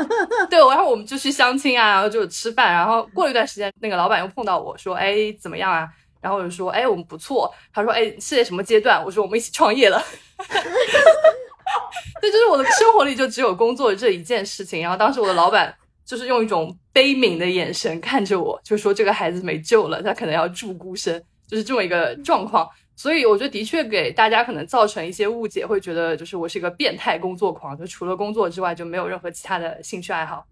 [0.48, 5.86] 对，然后我们就去相亲啊，然后就吃饭，然后过了一段时间，那个老板又碰到我说，哎，怎么样啊？
[6.22, 7.54] 然后我就说，哎，我们不错。
[7.74, 9.04] 他说，哎，是在什么阶段？
[9.04, 10.02] 我说我们一起创业了。
[12.20, 14.80] 对，就是我的生活里就只有工作这一件事情。
[14.82, 15.74] 然后当时我的老板。
[16.06, 22.68] 就是用一种悲悯的眼神看着我，就说这个孩子没救了，他可能要住孤生，就是这么一个状况。
[22.94, 30.44] 所以我觉得的确给大家可能造成一些误解，会觉得就是我是一个变态工作狂，就除了工作之外就没有任何其他的兴趣爱好。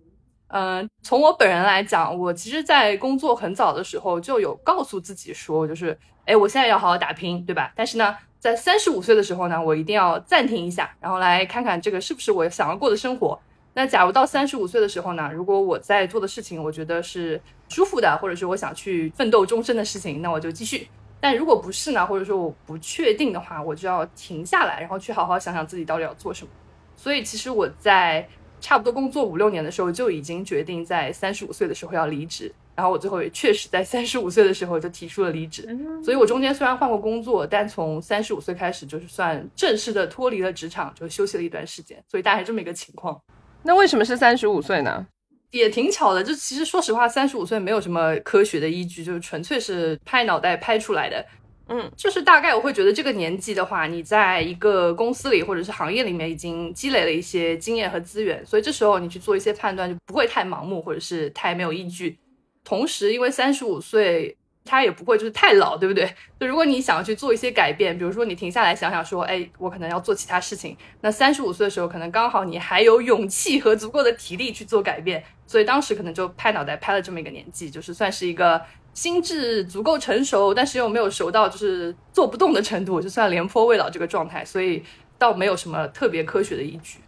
[0.49, 7.71] 嗯，从我本人来讲，我其实，在工作很早的时候就有告诉自己说，就是哎，我现在要好好打拼，对吧？
[7.77, 13.39] 但是呢，在三十五岁的时候呢，我一定要暂停一下，然后来看看这个是不是我想要过的生活。
[13.75, 15.31] 那假如到三十五岁的时候呢？
[15.33, 20.89] 如果我在做的事情，我觉得是舒服的，或者是我想去奋斗终身的事情，那我就继续。
[21.21, 22.05] 但如果不是呢？
[22.05, 26.51] 或者说我不确定的话，我就要停下来，然后去好好想想自己到底要做什么。
[26.97, 28.29] 所以其实我在
[28.61, 32.53] 差不多工作五六年的时候，就已经决定在三十五岁的时候要离职。
[32.75, 35.69] 然后我最后也确实在三十五岁的时候就提出了离职。
[36.03, 42.03] 所以我中间虽然换过工作，但从三十五岁开始就是算正式的脱离了职场，就休息了一段时间。
[42.09, 43.21] 所以大概这么一个情况。
[43.63, 45.07] 那为什么是三十五岁呢？
[45.51, 51.25] 也挺巧的，就其实说实话，三十五岁没有什么科学的依据，就是纯粹是拍脑袋拍出来的。
[51.69, 62.19] 嗯，就是大概我会觉得这个年纪的话，你在一个公司里或者是行业里面已经积累了一些经验和资源，所以这时候你去做一些判断就不会太盲目或者是太没有依据。
[62.65, 64.37] 同时，因为三十五岁。
[64.65, 66.09] 他也不会就是太老，对不对？
[66.39, 70.77] 就如果你想要去做一些改变，比如说你停下来想想说，哎，我可能要做其他事情。
[71.01, 78.63] 那三十五岁的时候，可能刚好你还有勇气和足够的体力去做改变，所以当时可能就拍脑袋拍了这么一个年纪，就是算是一个
[78.95, 84.81] 心智足够成熟，但是又没有熟到就是做不动的程度，就算廉颇未老这个状态，所以
[85.19, 87.01] 倒没有什么特别科学的依据。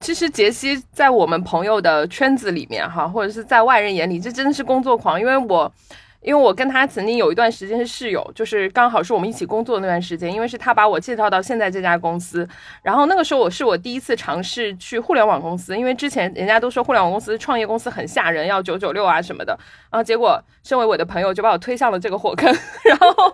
[0.00, 5.72] 其实杰西在我们朋友的圈子里面哈，或者是在外人眼里，这真的是工作狂，因为我。
[6.20, 10.30] 因为我跟他曾经有一段时间是室友，就是刚好是我们一起工作的那段时间。
[10.30, 12.46] 因为是他把我介绍到现在这家公司，
[12.82, 19.56] 然后那个时候我是我第一次尝试去互联网公司，因为之前人家都说互联网公司、创业公司很吓人，要九九六啊什么的。
[19.92, 22.52] 然后结果身为我的朋友就把我推向了这个火坑，
[22.84, 23.32] 然后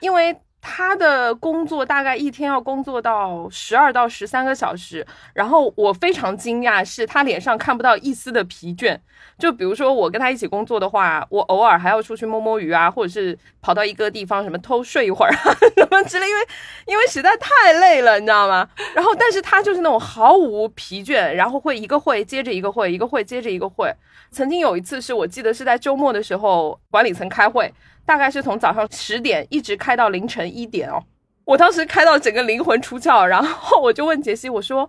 [0.00, 0.36] 因为。
[0.66, 8.98] 他的工作大概一天要工作到十二到十三个小时，然后我非常惊讶，是他脸上看不到一丝的疲倦。
[9.38, 16.46] 就比如说我跟他一起工作的话，我偶尔还要出去摸摸鱼啊，或者是跑到一个地方什么偷睡一会儿啊 什么之类，因为
[16.86, 18.66] 因为实在太累了，你知道吗？
[18.94, 23.94] 然后但是他就是那种毫无疲倦，然后会一个会接着一个会，一个会接着一个会。
[24.30, 27.72] 曾经有一次是我记得是在周末的时候，管理层开会。
[28.06, 31.02] 大概是从早上十点一直开到凌晨一点哦，
[31.44, 34.88] 我当时开到整个灵魂出窍，然后我就问杰西，我说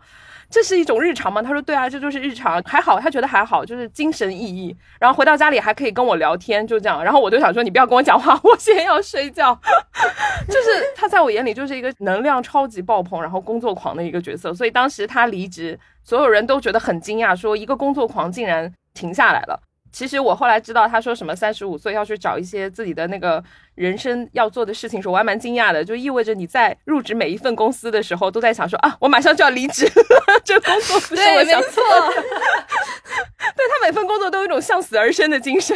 [0.49, 1.41] 这是一种日常吗？
[1.41, 4.75] 他说对啊，这就是日常，还好，他觉得还好，就是精神奕奕。
[4.99, 7.03] 然后回到家里还可以跟我聊天，就这样。
[7.03, 9.57] 然后我就想说，你不要跟我讲话，我先要睡觉。
[10.47, 14.53] 就是他在我眼里就是一个能量超级爆棚，然后工作狂的一个角色。
[14.53, 19.59] 所以当时他离职，所有人都觉得很惊讶，说一个工作狂竟然停下来了。
[19.95, 23.41] 其实我后来知道他说什么三十五岁要去找一些自己的那个
[23.75, 32.11] 人生要做的事情时，我还蛮惊讶的，就意味着你在入职每一份公司的时候都在想说啊，我马上就要离职了， 这工作不是我想做的。
[33.55, 35.73] 对他每份工作都有一种向死而生的精神。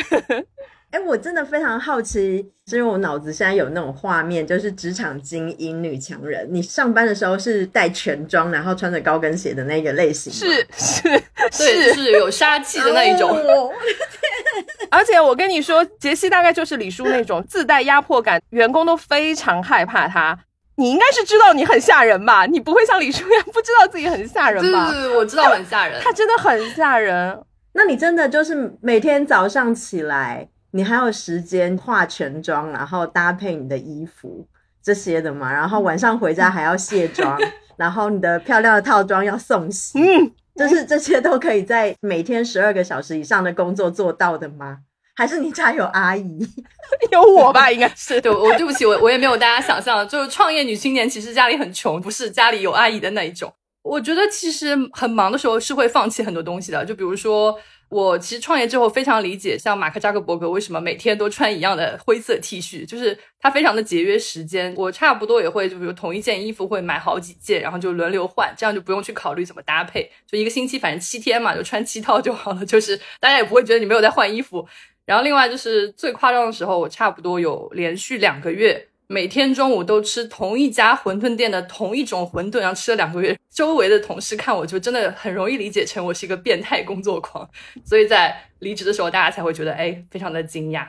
[0.91, 6.47] 哎，我真的非常好奇，是因为我脑子现在有那种画面，就是职场精英女强人。
[6.49, 13.37] 你上班的时候是带全妆，然后穿着高跟鞋的那个类型，是是 是，是有杀气的那一种。
[14.89, 20.37] 而且我跟你说，杰西大概就是李叔那种自带压迫感，员工都非常害怕他。
[20.77, 22.47] 你应该是知道你很吓人吧？
[22.47, 24.89] 你不会像李叔一样不知道自己很吓人吧？
[24.89, 26.01] 对，我知道很吓人。
[26.01, 27.39] 他真的很吓人。
[27.73, 30.49] 那你真的就是每天早上起来？
[30.71, 34.47] 你还有时间化全妆，然后搭配你的衣服
[34.83, 35.51] 这些的嘛？
[35.51, 37.37] 然后晚上回家还要卸妆，
[37.75, 44.79] 然后你的漂亮的套装要送洗，嗯，就是这些都可以在每天十二个小时以上的工作做到的吗？
[45.15, 46.39] 还是你家有阿姨？
[47.11, 48.21] 有我吧， 应该是。
[48.21, 53.51] 对，我对不起，我我也没有大家想象的，就是创业女青年其实家里很穷，不是家里有阿姨的那一种。
[53.81, 57.57] 我觉得其实很忙的时候是会放弃很多东西的，就比如说。
[57.89, 64.73] 我其实创业之后非常理解，像马克扎克伯格为什么每天都穿一样的灰色 T 恤，就是他非常的节约时间。
[64.77, 74.67] 我差不多也会，就比如同一件衣服会买好几件，然后就轮流换，这样就不用去考虑怎么搭配，就一个星期反正七天嘛，就穿七套就好了，就是大家也不会觉得你没有在换衣服。
[75.05, 78.88] 然后另外就是最夸张的时候，我差不多有连续两个月。
[79.11, 83.35] 每天中午都吃同一家馄饨店的同一种馄饨，然后吃了两个月。
[83.51, 87.49] 周围的同事看我就真的很容易理解成我是一个变态工作狂，
[87.83, 90.87] 所以在离职的时候，大家才会觉得哎，非常的惊讶。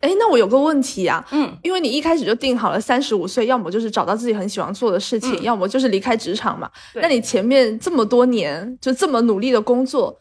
[0.00, 6.70] 哎，那我有个问题啊，嗯，因为你一开始就定好了三十五岁，要么就是找到自己很喜欢做的事情，要么就是离开职场嘛。
[6.94, 10.18] 那你前面这么多年就这么努力的工作。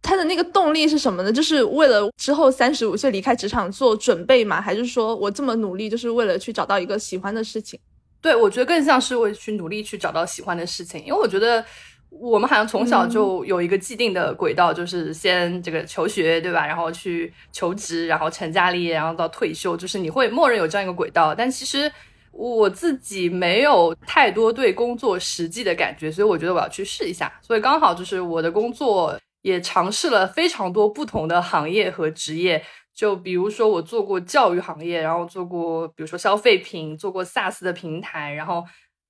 [0.00, 1.32] 他的那个动力是什么呢？
[1.32, 4.60] 就是为了之后三十五岁离开职场做准备吗？
[4.60, 7.78] 还是说我这么努力就是为了去找到一个喜欢的事情？
[8.20, 11.00] 对，我觉得更像是为去努力去找到喜欢的事情。
[11.04, 11.64] 因为我觉得
[12.10, 16.66] 我们好像从小就有一个既定的轨道，就是先这个求学，对吧？
[16.66, 21.34] 然后去求职，然后成家立业，然后到退休，就是你会默认有这样一个轨道。
[21.34, 21.90] 但其实
[22.32, 27.32] 我自己没有太多对工作实际的感觉，所以我觉得我要去试一下。
[27.42, 29.14] 所以刚好就是我的工作。
[29.48, 32.62] 也尝试了非常多不同的行业和职业，
[32.94, 38.62] 就比如说我做过教育行业，然后做过比如说消费品，做过 SaaS 的平台，然后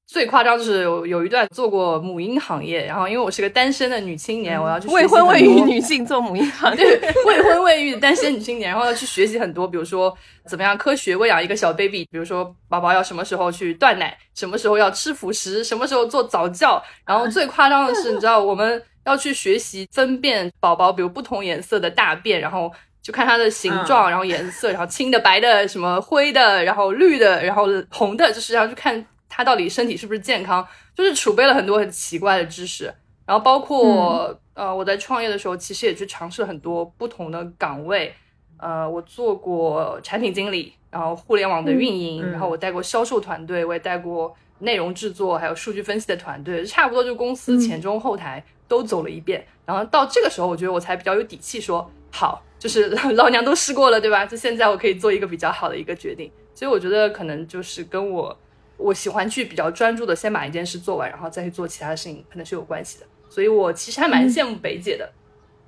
[0.06, 6.84] 最夸张就是有有一段做过母婴行业，然后因为我是个单身的女青年，我要去未婚未育女性做母婴行业，
[7.26, 10.16] 未婚未育单身女青年，然后要去学习很多，比如说
[10.46, 18.80] 怎么样科学喂养一个小 baby，比如说宝宝要什么时候去断奶，什么时候要吃辅食，什么时候做早教，然后最夸张的是，你知道我们。
[19.08, 22.70] 要去学习分辨宝宝，比如不同颜色的大便，然后
[23.02, 32.92] 就看它的形状，然后颜色，然后青的、白的、什么灰的，然后绿的，然后红的，就是要去看它到底身体是不是健康，就是储备了很多很奇怪的知识。
[33.26, 38.14] 然后包括呃，我在创业的时候，其实也去尝试很多不同的岗位。
[38.58, 48.44] 呃，我做过产品经理，然后互联网的运营，然后我带过销售团队，我也带过内容制作，还有数据分析的团队，差不多就公司前中后台。
[48.68, 54.24] 都走了一遍，然后到这个时候，我觉得我才比较有底气说好，就是 老娘都试过了，对吧？
[54.26, 56.30] 就现在我可以做一个比较好的一个决定。
[56.54, 58.38] 所以我觉得可能就是跟我
[58.76, 63.06] 我喜欢去比较专注的先把一件事做完，然后再去做其他的事情，可能是有关系的。
[63.30, 65.10] 所以我其实还蛮羡慕北姐的，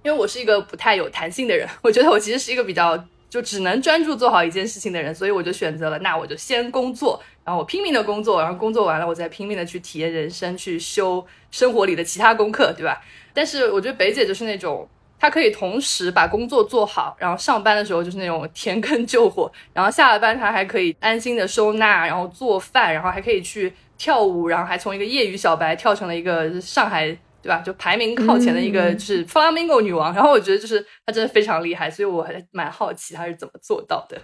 [0.03, 7.23] 因为我是一个不太有弹性的人，我觉得我其实是一个比较就只能专注做好一件事情的人，所以我就选择了那我就先工作。
[7.45, 13.01] 然后我拼命的工作，然后工作完了，我再拼命的去体验人生，去修生活里的其他功课，对吧？
[13.33, 14.89] 但是我觉得北姐就是那种，
[15.19, 27.07] 她可以同时把工作做好，然后上班的时候就是那种填坑救火，然后下了班她还可以安心的收纳，然后做饭，然后还可以去跳舞，然后还从一个业余小白跳成了一个上海，
[27.43, 27.63] 对吧？
[27.65, 30.15] 就排名靠前的一个就是 Flamingo 女王。
[30.15, 34.21] 然后我觉得就是她真的非常厉害，所以我还蛮好奇她是怎么做到的。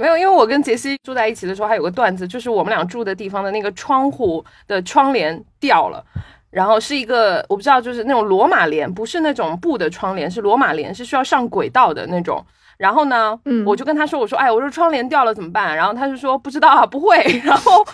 [0.00, 6.02] 没有，因为我跟杰西住在一起的时候，还有个段子，就是我们俩住的地方的那个窗户的窗帘掉了，
[6.50, 12.42] 然后是一个我不知道，就是那种罗马帘，不是那种布的窗帘，是罗马帘，是需要上轨道的那种。
[12.80, 15.76] 然后呢，嗯，我就跟他说，我说，哎，我说窗帘掉了怎么办？
[15.76, 17.84] 然后他就说不知道啊， 不会， 然后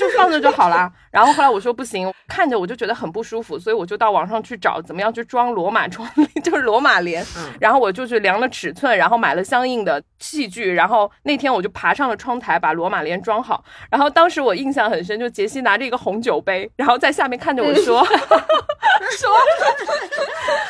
[0.00, 0.90] 就放着就好了。
[1.12, 7.24] 然后后来我说不行，看着我就觉得很不舒服，所以我就到网上去找怎么样去装罗马窗帘，就是罗马帘。
[7.60, 13.62] 然后我就去量了尺寸，然后买了相应的器具，然后那天我就爬上了窗台把罗马帘装好。
[13.92, 19.30] 然后当时我印象很深，就杰西拿着一个红酒杯，然后在下面看着我说，说，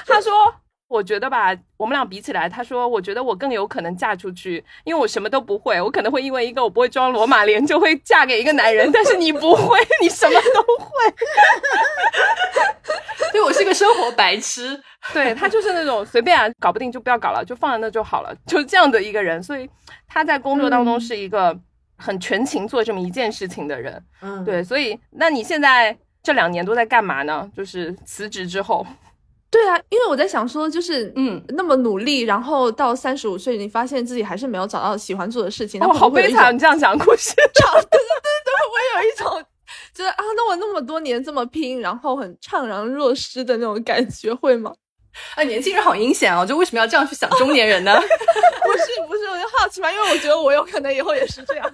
[0.06, 0.32] 他说。
[0.93, 8.90] 我觉得吧，我们俩比起来，他说，我觉得我更有可能嫁出去，因为我什么都不会，我可能会因为一个我不会装罗马帘，就会嫁给一个男人。
[8.93, 11.14] 但是你不会，你什么都会。
[13.32, 14.78] 对，我是个生活白痴。
[15.14, 19.43] 对他就是那种随便啊，搞不定就不要搞了，就放在那就好了，就是这样的一个人。
[19.43, 19.66] 所以
[20.07, 21.59] 他在工作当中是一个
[21.97, 24.05] 很全情做这么一件事情的人。
[24.20, 24.62] 嗯，对。
[24.62, 27.51] 所以那你现在这两年都在干嘛呢？
[27.57, 28.86] 就是辞职之后。
[29.53, 36.55] 对啊，因为我在想说，就是嗯，那么努力，然后到三十五岁，你发现自己还是没有找到喜欢做的事情，哦，好悲惨！
[36.55, 38.00] 你这样讲故事，对对对
[38.44, 39.44] 对，我有一种
[39.94, 44.72] 就是啊，那我那么多年这么拼，然后很怅然若失的那种感觉，会吗？
[45.36, 47.94] 啊， 年轻人好阴险哦，就为什么要这样去想中年人呢？
[48.00, 51.70] 不是不是，我就好奇嘛，因为我觉得我有可能以后也是这样。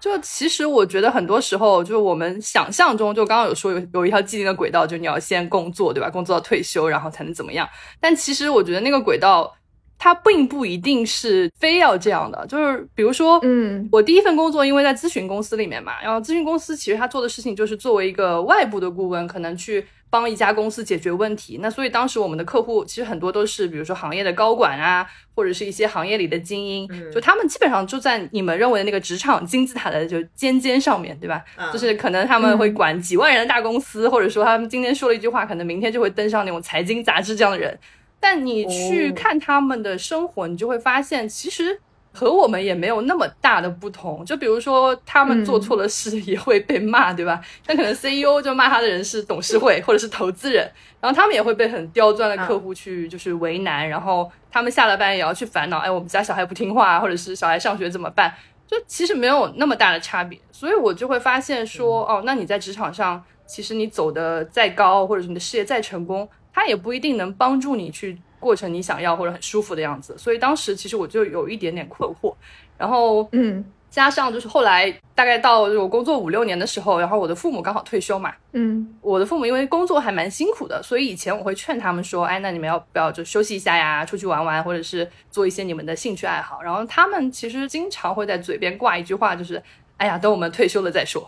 [0.00, 6.08] 就其实我觉得很多时候，就是我们想象中，就刚刚有说有有一条既定的轨道，就你要先工作，对吧？
[6.08, 7.68] 工作到退休，然后才能怎么样？
[8.00, 9.52] 但其实我觉得那个轨道
[9.98, 21.58] 它并不一定是非要这样的，就是比如说，嗯我第一份工作因为在咨询公司里面嘛，然后咨询公司其实他做的事情就是作为一个外部的顾问，可能去帮一家公司解决问题。
[21.60, 31.44] 那所以当时我们的客户其实很多都是比如说行业的高管啊，或者是一些行业里的精英，就他们基本上就在你们认为的那个职场金字塔的就尖尖上面对吧？
[31.56, 37.78] 嗯就是可能他们会管几万人的大公司，或者说他们今天说了一句话，可能明天就会登上那种财经杂志这样的人。
[38.20, 41.80] 但你去哦看他们的生活，你就会发现，其实
[42.18, 44.24] 和我们也没有那么大的不同。
[44.24, 47.40] 就比如说，他们做错了事也会被骂，对吧？
[47.64, 50.68] 但可能 CEO 就骂他的人是董事会或者是投资人，
[51.00, 58.34] 然后他们也会被很刁钻的客户去就是为难，然后他们下了班也要去烦恼，哎，我们家小孩不听话，或者是小孩上学怎么办？
[58.66, 70.16] 就其实没有那么大的差别，所以我就会发现说，哦，那你在职场上，其实你走的再高，或者是你的事业再成功，它也不一定能帮助你去过成你想要或者很舒服的样子。
[70.18, 72.34] 所以当时其实我就有一点点困惑，
[72.76, 86.60] 然后嗯加上就是后来大概到我工作五六年的时候，然后我的父母刚好退休嘛，嗯我的父母因为工作还蛮辛苦的，所以以前我会劝他们说，哎，那你们要不要就休息一下呀，出去玩玩，或者是做一些你们的兴趣爱好。
[86.60, 89.60] 然后他们其实经常会在嘴边挂一句话，就是，
[89.96, 91.26] 哎呀，等我们退休了再说。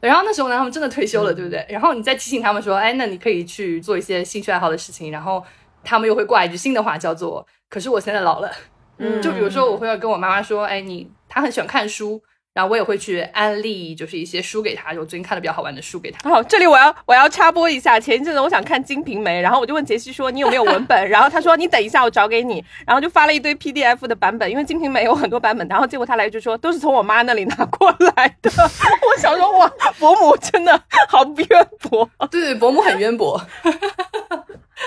[0.00, 1.64] 然后那时候呢，他们真的退休了，对不对？
[1.68, 5.12] 然后你再提醒他们说，哎，那你可以去做一些兴趣爱好的事情。
[5.12, 5.44] 然后
[5.84, 8.50] 他们又会挂一句新的话，叫做，可是我现在老了。
[8.98, 12.22] 嗯就比如说，我会要跟我妈妈说，哎，你她很喜欢看书，
[12.54, 16.28] 然后我也会去安利，就是一些书给他，就我最近看的比较好玩的书给他。
[16.28, 30.78] 哦，这里我要我要插播一下，前一阵子我想看《金瓶梅》，然后我就问杰西说你有没有文本， 然后他说你等一下我找给你，然后就发了一堆 PDF 的版本，因为《金瓶梅》有很多版本，然后结果他来就说都是从我妈那里拿过来的， 我想说哇，伯母真的
[31.08, 33.40] 好渊博，对对，伯母很渊博。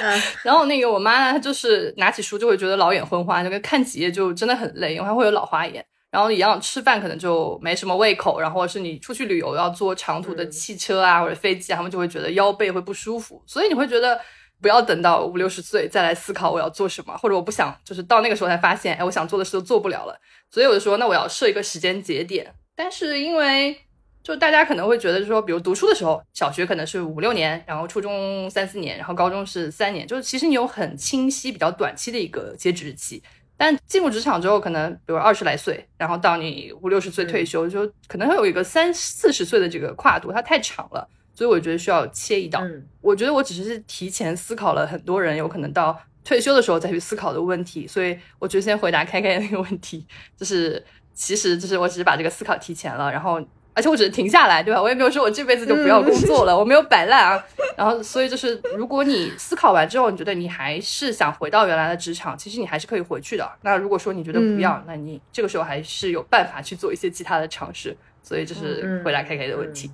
[0.01, 5.83] 嗯然后那个我妈呢，她就是拿起书就会觉得老眼昏花，就跟看几页就真的很累，因为她会有老花眼。
[6.11, 14.19] 然后一样吃饭可能就没什么胃口，然后是你出去旅游要坐长途的汽车啊、或者飞机啊，他们就会觉得腰背会不舒服，所以你会觉得
[14.61, 20.17] 不要等到五六十岁再来思考我要做什么，或者我不想就是到那个时候才发现，哎，我想做的事都做不了了，
[20.49, 23.77] 所以我就说那我要设一个时间节点，但是因为
[24.23, 33.21] 就大家可能会觉得说，比如读书的时候，小学可能是五六年，然后初中三四年，然后高中是三年，就是其实你有很清晰、比较短期的一个截止日期。
[33.57, 42.59] 但进入职场之后，可能比如二十来岁，然后到你五六十岁退休，就可能会有一个三四十岁的这个跨度，它太长了，所以我觉得需要切一刀。
[42.61, 50.83] 嗯我觉得我只是提前思考了很多人有可能到退休的时候再去思考的问题，所以我就先回答开开那个问题，就是
[51.13, 53.39] 其实就是我只是把这个思考提前了，然后
[53.75, 54.81] 而且我只是停下来，对吧？
[54.81, 57.45] 我也没有说我这辈子就不要工作了，我没有摆烂啊。
[57.77, 63.47] 然后所以就是如果你思考完之后，你觉得你还是想回到原来的职场，其实你还是可以回去的。
[63.61, 67.95] 那如果说你觉得不要，那你这个时候还是有办法去做一些其他的尝试。
[68.23, 69.91] 所以这是回答 K K 的问题。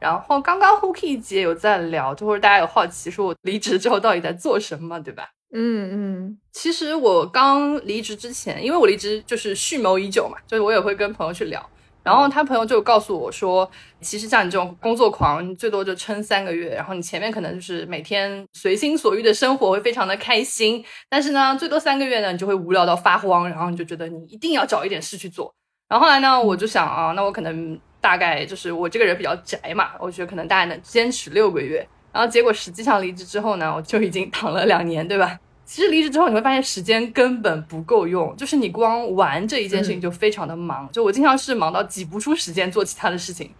[0.00, 5.28] 然后刚刚 Hooky 姐有在聊，就或者大家有好奇说我离职之后到底在做什么，对吧？
[5.52, 11.64] 嗯嗯其实我刚离职之前，因为我离职就是蓄谋已久嘛，就是我也会跟朋友去聊，
[12.04, 13.68] 然后他朋友就告诉我说，
[14.02, 25.52] 其实像你这种工作狂，你最多就撑三个月，然后你前面可能就是每天随心所欲的生活会非常的开心，但是呢，最多三个月呢，你就会无聊到发慌，然后你就觉得你一定要找一点事去做。
[25.88, 31.86] 然后后来呢，我就想啊，那我可能大概就是我这个人比较宅嘛，我觉得可能大概能坚持六个月。
[32.12, 35.38] 然后结果实际上离职之后呢，我就已经躺了两年，对吧？
[35.64, 40.88] 其实离职之后你会发现时间根本不够用，就是你光玩这一件事情就非常的忙。
[40.92, 43.50] 就我经常是忙到挤不出时间做其他的事情。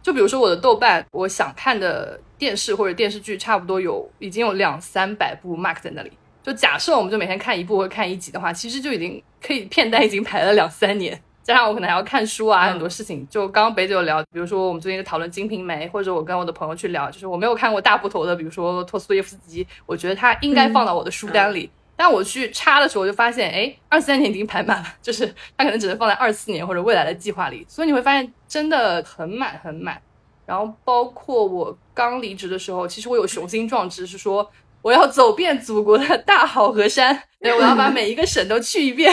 [0.00, 6.12] 就比如说我的豆瓣，我想看的电视或者电视剧差不多有已经有两三百部 mark 在那里。
[6.42, 11.20] 就假设我们就每天看一部或看一集的话，其实就已经可以片单已经排了两三年。
[11.48, 13.26] 加上我可能还要看书啊，嗯很多事情。
[13.30, 21.70] 就刚刚北九聊，比如说我们最近在讨论《金瓶梅》，或者我跟我的朋友去聊，就是我没有看过大部头的，比如说托斯托耶夫斯基，我觉得他应该放到我的书单里。
[21.96, 25.26] 但我去插的时候，就发现，哎，二三年已经排满了，就是
[25.56, 27.64] 他可能只能放在二四年或者未来的计划里。
[27.66, 29.98] 所以你会发现真的很满很满。
[30.44, 34.48] 然后包括我刚离职的时候，其实我有雄心壮志，是说
[34.82, 39.10] 我要走遍祖国的大好河山，对，我要把每一个省都去一遍。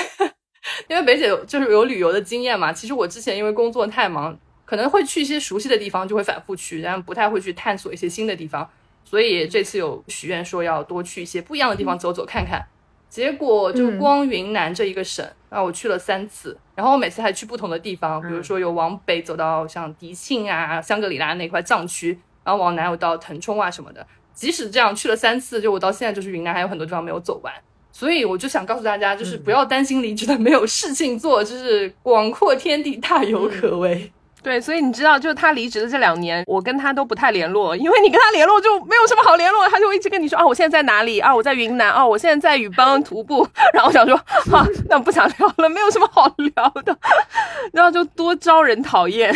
[0.87, 8.69] 因为北姐就是有旅游的经验嘛，其实我之前因为工作太忙，可能会去一些熟悉的地方就会反复去，但不太会去探索一些新的地方。
[9.03, 12.65] 所以这次有许愿说要多去一些不一样的地方走走看看。
[13.07, 24.05] 结果就光云南这一个省，啊，我去了三次，然后我每次还去不同的地方，比如说有往北走到像迪庆啊、香格里拉那块藏区，然后往南有到腾冲啊什么的。
[24.33, 27.53] 即使这样去了三次，就我到现在就是云南还有很多地方没有走完。
[27.97, 34.11] 所以我就想告诉大家，就是不要担心离职的没有事情做， 就是广阔天地大有可为。
[34.43, 43.47] 对，所以你知道，就是他离职的这两年，我跟他都不太联络，因为你跟他联络就没有什么好联络，他就一直跟你说啊，我现在在哪里啊，我在云南啊，我现在在雨邦徒步。
[43.73, 44.15] 然后我想说，
[44.55, 46.95] 啊，那不想聊了，没有什么好聊的，
[47.73, 49.33] 然后就多招人讨厌。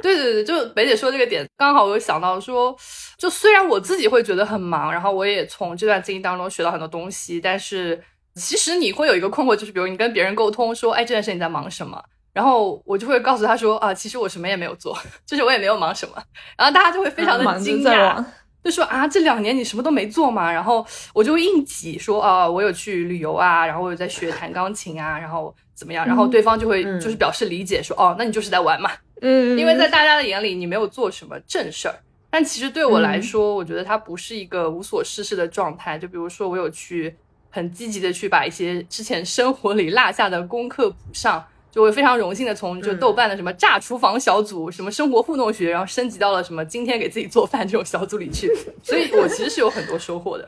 [0.00, 2.76] 对对对，就北姐说这个点，刚好我有想到说，
[3.22, 8.02] 就虽然我自己会觉得很忙，然后我也从这段经历当中学到很多东西，但是
[8.34, 12.02] 其实你会有一个困惑，就是比如你跟别人沟通说，哎，这段时间你在忙什么？
[12.32, 16.20] 然后我就会告诉他说啊，其实我什么也没有做， 就是我也没有忙什么。
[16.58, 18.16] 然后大家就会非常的惊讶，
[18.64, 20.50] 就说啊，这两年你什么都没做嘛？
[20.50, 26.04] 然后我就硬挤说啊，我有去旅游啊，然后我有在学弹钢琴啊，然后怎么样？
[26.04, 28.90] 然后对方就会就是表示理解说，哦，那你就是在玩嘛。
[29.20, 31.94] 嗯，因为在大家的眼里你没有做什么正事儿，
[32.32, 35.96] 但其实对我来说，我觉得它不是一个无所事事的状态。
[35.96, 37.14] 就比如说我有去
[37.50, 41.44] 很积极的去把一些之前生活里落下的功课补上。
[41.72, 48.46] 就会非常荣幸的从就豆瓣的什么炸厨房小组，什么生活互动学，然后升级到了什么今天给自己做饭这种小组里去，
[48.82, 50.46] 所以我其实是有很多收获的。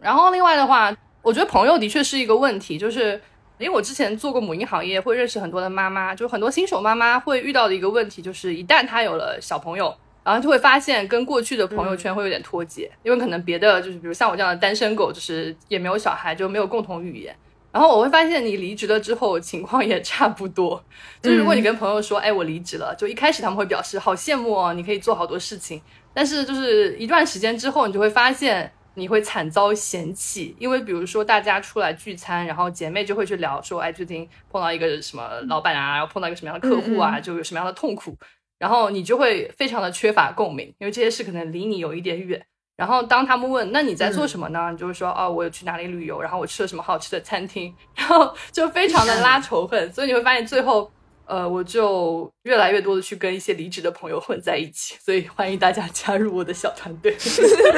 [0.00, 3.20] 然后另外的话，我觉得朋友的确是一个问题，就是
[3.58, 9.92] 因为我之前做过母婴行业，会认识很多的妈妈，就很多新手妈妈会遇到的一个问题，就是一旦她有了小朋友，
[10.24, 17.34] 然后就会发现跟过去的朋友圈会有点脱节，因为可能别的就是比如像我这样的单身狗，就是也没有小孩，就没有共同语言。
[17.72, 20.84] 然后我会发现，你离职了之后，情况也差不多。
[21.22, 25.80] 就是如果你跟朋友说，哎，我离职了，就一开始他们会表示好羡慕哦，你可以做好多事情。
[26.12, 38.14] 但是就是一段时间之后，你就会发现你会惨遭嫌弃，因为比如说大家出来聚餐，然后姐妹就会去聊说，哎，最近碰到一个什么老板啊，然后碰到一个什么样的客户啊，就有什么样的痛苦，
[38.62, 42.40] 然后你就会非常的缺乏共鸣，因为这些事可能离你有一点远。
[42.76, 44.68] 然后当他们问那你在做什么呢？
[44.70, 49.92] 你就会说哦，我有去哪里旅游，然后我吃了什么好吃的餐厅，然后就非常的拉仇恨。
[49.92, 50.88] 所以你会发现最后，
[51.26, 54.94] 呃，我就越来越多的去跟一些离职的朋友混在一起。
[55.00, 57.16] 所以欢迎大家加入我的小团队。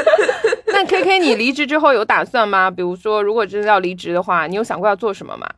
[0.69, 2.71] 那 K K，你离职之后有打算吗？
[2.71, 5.49] 比如说，如果真的要离职的话，你有想过要做什么吗？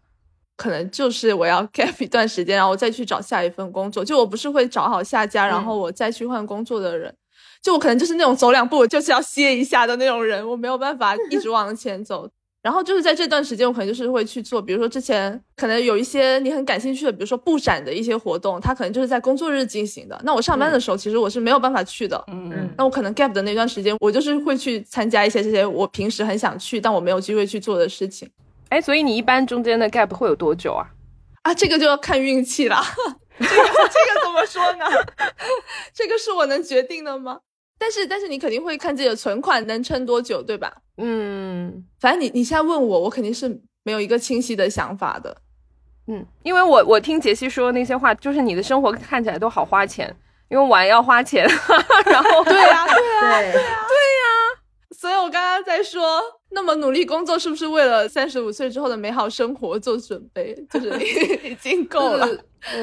[0.57, 4.05] 可能就是我要 gap 一段时间，然后我再去找下一份工作。
[4.05, 7.15] 就我不是会找好下家，然后我再去换工作的人。
[7.63, 12.29] 就我可能就是那种走两步就是要歇一下的那种人，我没有办法 一直往前走。
[12.63, 20.21] 然后就是在这段时间，我可能就是会去做，比如说之前可能有一些你很感兴趣的，比如说布展的一些活动，它可能就是在工作日进行的。
[20.25, 22.21] 那我上班的时候，其实我是没有办法去的。
[22.27, 22.69] 嗯嗯。
[22.77, 28.29] 那我可能 gap 的那段时间，我就是会去参加一些这些我平时很想去但我没有机会去做的事情。
[28.69, 30.87] 哎，所以你一般中间的 gap 会有多久啊？
[31.43, 32.83] 啊，这个就要看运气了。
[33.39, 34.85] 这个这个怎么说呢？
[35.95, 37.41] 这个是我能决定的吗？
[37.79, 40.73] 但是，但是你肯定会看自己的存款能撑多久，对吧？
[40.97, 45.37] 嗯，反正你你现在问我，我肯定是没有一个清晰的想法的。
[46.09, 50.17] 嗯，因为我我听杰西说那些话，就是你的生活看起来都好花钱，
[50.49, 51.47] 因为玩要花钱，
[52.07, 53.67] 然后对呀，对呀， 对呀，对呀。
[54.99, 60.55] 所以我刚刚在说，那么努力工作是不是为了三十五岁之后的美好生活做准备？
[60.71, 60.91] 就是
[61.49, 62.27] 已经够了。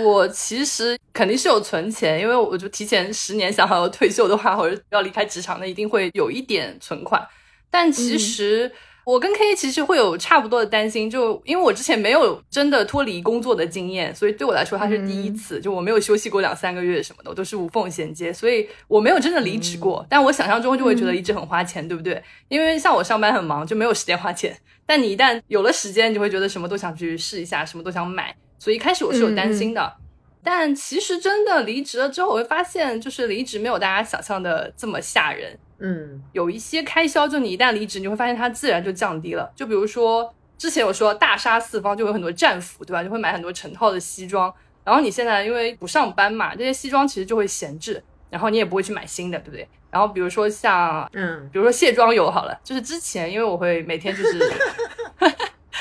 [0.04, 7.26] 我其实肯定是有存钱，因为我就提前十年想好要退休的话，或者要离开职场，那一定会有一点存款。
[7.70, 8.72] 但其实
[9.06, 20.06] 我跟 K 其实会有差不多的担心，就因为我之前没有真的脱离工作的经验，所以对我来说它是第一次，就我没有休息过两三个月什么的，我都是无缝衔接，所以我没有真的离职过。
[20.10, 22.24] 但我想象中就会觉得离职很花钱，对不对？
[22.48, 24.58] 因为像我上班很忙，就没有时间花钱。
[24.86, 28.36] 但你一旦有了时间，你就会觉得什么都想去试一下，什么都想买。
[28.60, 29.94] 所以一开始我是有担心的，
[30.42, 35.60] 但其实真的离职了之后，我会发现，就是离职没有大家想象的这么吓人。
[35.86, 39.52] 嗯，有一些开销，就你一旦离职，你会发现它自然就降低了。
[39.54, 43.04] 就比如说之前我说大杀四方，就有很多战服，对吧？
[43.04, 44.52] 就会买很多成套的西装。
[44.86, 49.68] 然后你现在因为不上班嘛，这些西装其实就会闲置，然后你也不会去买新的，对不对？
[49.92, 54.40] 然后比如说像，嗯，比如说卸妆油好了，就是之前因为我会每天就是。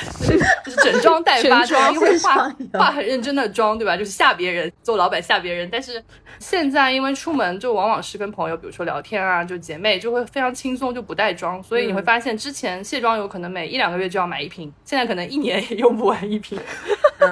[0.64, 3.96] 就是整装待发，因为化化很认真的妆，对吧？
[3.96, 5.68] 就是吓别人，做老板吓别人。
[5.70, 6.02] 但是
[6.38, 11.62] 现在因为出门就往往是跟朋友，比如说聊天啊，就姐妹就会非常轻松，就不带妆。
[11.62, 16.58] 所以你会发现，之前卸妆油可能每一两个月就要买一瓶，现在可能一年也用不完一瓶，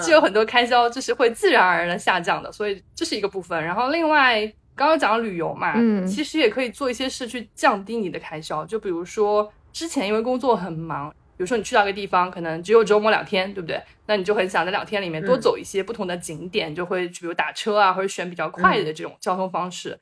[0.05, 2.51] 就有很多开销，就是会自然而然的下降的。
[2.53, 3.63] 所以这是一个部分。
[3.65, 4.41] 然后另外
[4.75, 11.13] 刚刚讲旅游嘛，嗯，其实也可以做一些事去降低你的开销，就比如说之前因为工作很忙。
[11.41, 13.83] 比如说你去到一个地方，可能只有周末两天，对不对？
[14.05, 19.99] 那你就很想在两天里面多走一些不同的景点，就会去比如打车啊，或者选比较快的这种交通方式。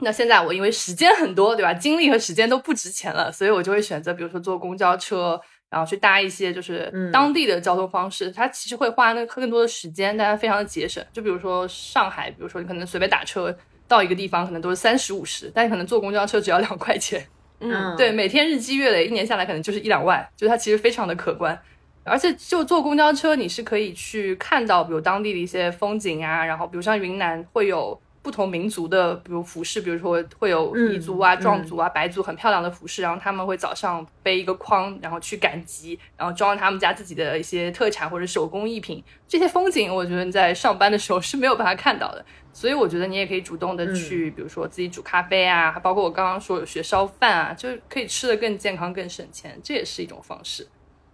[0.00, 1.72] 那现在我因为时间很多，对吧？
[1.72, 11.00] 精力和时间都不值钱了，所以我就会选择比如说坐公交车，然后去搭一些就是嗯当地的交通方式，它其实会花那更多的时间，但它非常的节省。
[11.12, 13.56] 就比如说上海，比如说你可能随便打车
[13.86, 17.24] 到一个地方，可能都是三十五十，但你可能坐公交车只要两块钱。
[17.62, 21.58] 嗯，对，每天日积月累，一年下来可能就是一两万，就它其实非常的可观。
[22.04, 39.02] 而且就坐公交车，你是可以去看到，比如当地的一些风景啊，然后比如像云南会有不同民族的，比如服饰，比如说会有嗯彝族啊、嗯壮族啊、白族很漂亮的服饰，然后他们会早上背一个筐，然后去赶集，然后装他们家自己的一些特产或者手工艺品。
[39.26, 42.24] 这些风景，我觉得你在上班的时候是没有办法看到的。
[42.52, 50.68] 所以我觉得你也可以主动的去，比如说自己煮咖啡啊，还包括我刚刚说有学烧饭啊，就是可以吃的更健康、更省钱，这也是一种方式。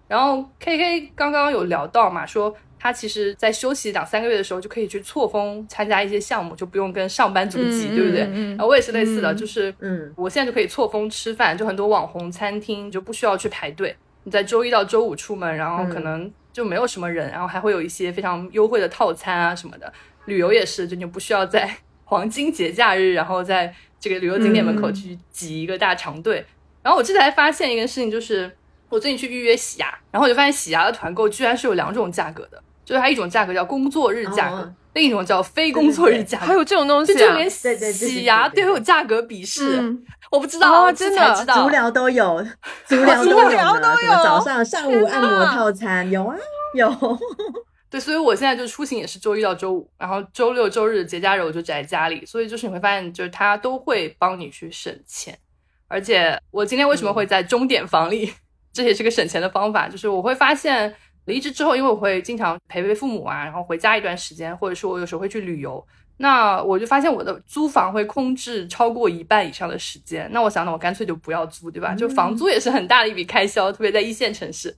[0.09, 8.21] 然后 K K 刚刚有聊到嘛，说他其实在休息两三个月的时候就可以去错峰参加一些项目，就不用跟上班族挤，嗯对不对？
[8.51, 19.93] 然后我也是类似的，嗯就是嗯我现在就可以错峰吃饭，就很多网红餐厅就不需要去排队，你在周一到周五出门，然后可能就没有什么人，然后还会有一些非常优惠的套餐啊什么的。
[20.27, 26.45] 旅游也是，就你不需要在 黄金节假日，然后在这个旅游景点门口去挤一个大长队。
[26.83, 28.51] 然后我这才发现一个事情，就是
[28.89, 36.47] 我最近去预约洗牙，然后我就发现洗牙的团购居然是有两种价格的，就是它一种价格叫工作日价格，哦另一种叫非工作日价格。
[36.47, 37.15] 还有这种东西啊？
[37.15, 41.69] 就就连对对对对洗牙都有价格鄙视，嗯我不知道，哦真的知道足。
[41.69, 42.43] 疗都有，
[42.87, 46.35] 足疗都有 早上、上午按摩套餐有啊，
[46.75, 46.89] 有。
[47.91, 55.39] 对，所以我现在就出行也是周一到周五，然后周六周日节假日我就宅在家里，所以就是你会发现，就是它都会帮你去省钱。
[55.87, 58.33] 而且我今天为什么会在钟点房里，
[58.73, 60.95] 这也是个省钱的方法，就是我会发现
[61.29, 71.95] 离职之后，因为我会经常陪陪父母啊，然后回家一段时间，或者说我有时候会去旅游，那我就发现我的租房会空置超过一半以上的时间，那我想呢，我干脆就不要租，对吧？
[71.95, 74.77] 就房租也是很大的一笔开销，特别在一线城市。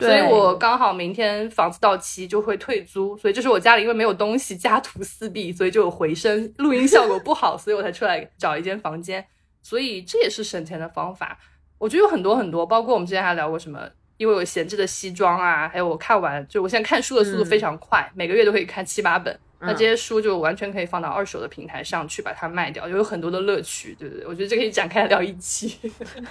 [0.00, 9.24] 所以我刚好明天房子到期就会退租，所以这是我家里因为没有东西，家徒四壁，所以就有回声，录音效果不好，所以我才出来找一间房间。
[9.62, 11.38] 所以这也是省钱的方法。
[11.78, 13.78] 我觉得有很多很多，包括我们之前还聊过什么，
[14.16, 19.38] 因为我闲置的西装啊，还有我看完，就我现在看书的速度非常快，每个月都可以看七八本。
[19.64, 24.26] 那这些书就完全可以放到二手的平台上去把它卖掉，就有很多的乐趣，对不对？
[24.26, 25.78] 我觉得这可以展开聊一期。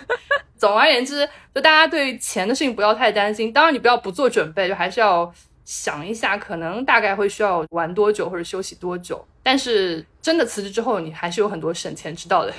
[0.58, 1.26] 总而言之，
[1.56, 9.26] 就大家对钱的事情不要太担心，当然你不要不做准备，就还是要想一下，可能大概会需要玩多久或者休息多久。
[9.42, 12.54] 但是真的辞职之后，你还是有很多省钱之道的。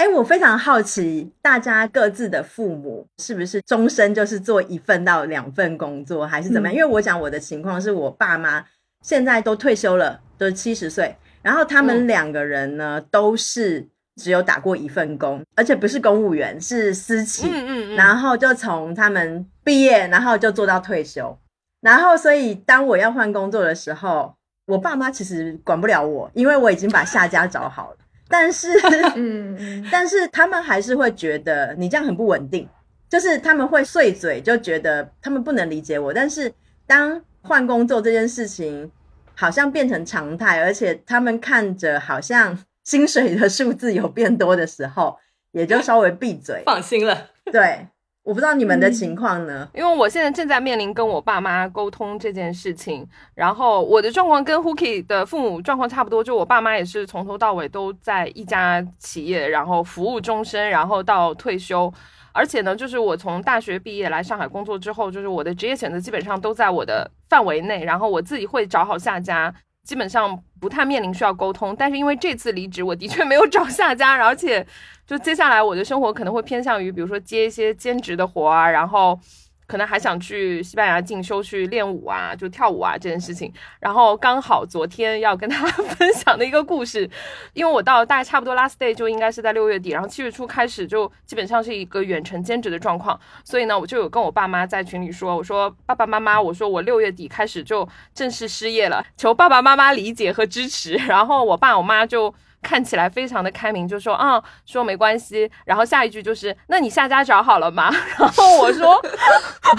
[0.00, 6.74] 哎，我非常好奇，大家各自的父母是不是终身就是做一份到两份工作，还是怎么样？
[6.74, 8.64] 嗯因为我讲我的情况是我爸妈
[9.02, 13.86] 现在都退休了，都是七十岁，然后他们嗯两个人呢、都是
[14.16, 17.46] 只有打过一份工，而且不是公务员，是私企。
[17.50, 21.38] 嗯嗯嗯，然后就从他们毕业，然后就做到退休，
[21.82, 24.34] 然后所以当我要换工作的时候，
[24.64, 27.96] 我爸妈其实管不了我，因为我已经把下家找好了，
[28.30, 28.68] 但是
[29.16, 29.86] 嗯 嗯。
[29.92, 32.66] 但是他们还是会觉得你这样很不稳定，
[33.08, 36.52] 就是他们会碎嘴，就觉得他们不能理解我，但是
[36.86, 38.90] 当换工作这件事情
[39.34, 45.16] 好像变成常态，而且他们看着好像薪水的数字有变多的时候，
[45.52, 46.62] 也就稍微闭嘴。
[46.64, 47.86] 放心了， 对，
[48.22, 49.66] 我不知道你们的情况呢？
[49.74, 61.92] 因为我现在正在面临跟我爸妈沟通这件事情，然后我的状况跟 Hooky 的父母状况差不多，就我爸妈也是从头到尾都在一家企业，然后服务终身，然后到退休。
[62.32, 69.52] 而且呢，就是我从大学毕业来上海工作之后，就是我的职业选择基本上都在我的范围内，然后我自己会找好下家，
[69.82, 71.74] 基本上不太面临需要沟通。
[71.76, 74.64] 但是因为这次离职，我的确没有找下家，而且
[75.10, 79.18] 就接下来我的生活可能会偏向于，比如说接一些兼职的活啊，然后
[79.66, 83.52] 可能还想去西班牙进修去练舞啊，就跳舞啊这件事情。
[83.80, 85.66] 然后刚好昨天要跟他
[85.98, 87.10] 分享的一个故事，
[87.54, 100.94] 因为我到大概差不多 last day 就应该是在六月底，然后七月初开始就基本上是一个远程兼职的状况，所以呢，我就有跟我爸妈在群里说，我说爸爸妈妈，我说我六月底开始就正式失业了，求爸爸妈妈理解和支持。
[101.08, 102.32] 然后我爸我妈就。
[102.62, 105.50] 看起来非常的开明，就说啊、说没关系。
[105.64, 107.90] 然后下一句就是，那你下家找好了吗？
[108.18, 109.00] 然后我说，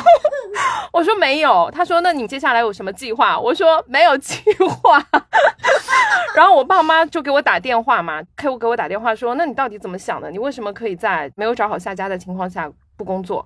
[0.91, 1.69] 我说没有。
[1.71, 3.39] 他说，那你接下来有什么计划？
[3.39, 4.41] 我说没有计
[4.81, 5.03] 划。
[6.35, 10.31] 然后我爸妈就给我打电话嘛，客户给我打电话说，那你到底怎么想的？
[10.31, 13.45] 你为什么可以在没有找好下家的情况下不工作？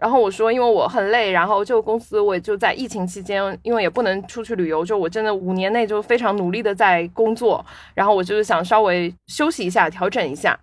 [0.00, 10.58] 然后我说，因为我很累，然后这个公司我也就在疫情期间，因为也不能出去旅游，就我真的五年内就非常努力的在工作，然后我就是想稍微休息一下，调整一下。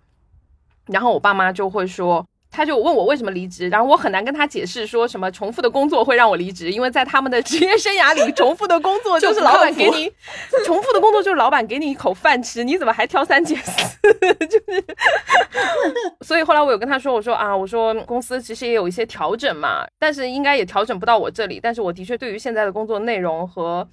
[0.86, 10.10] 然后我爸妈就会说，他就问我为什么离职，然后我很难跟他解释说什么重复的工作会让我离职，因为在他们的职业生涯里，重复的工作就是老板给你
[10.64, 13.98] 重复的工作就是老板给你一口饭吃，你怎么还挑三拣四？
[14.46, 14.84] 就是，
[16.22, 23.86] 所以后来我有跟他说，我说啊，我说公司其实也有一些调整嘛，但是应该也调整不到我这里，但是我的确对于现在的工作内容和。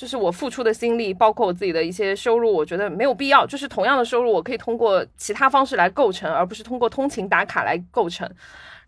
[0.00, 3.46] 就是我付出的心力，包括我自己的一些收入，我觉得没有必要。
[3.46, 8.26] 就是同样的收入，我可以通过其他方式来构成，而不是通过通勤打卡来构成。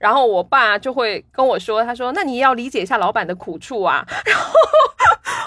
[0.03, 4.05] 然后我爸就会跟我说：“他说，那你要理解一下老板的苦处啊。
[4.27, 4.51] ”然后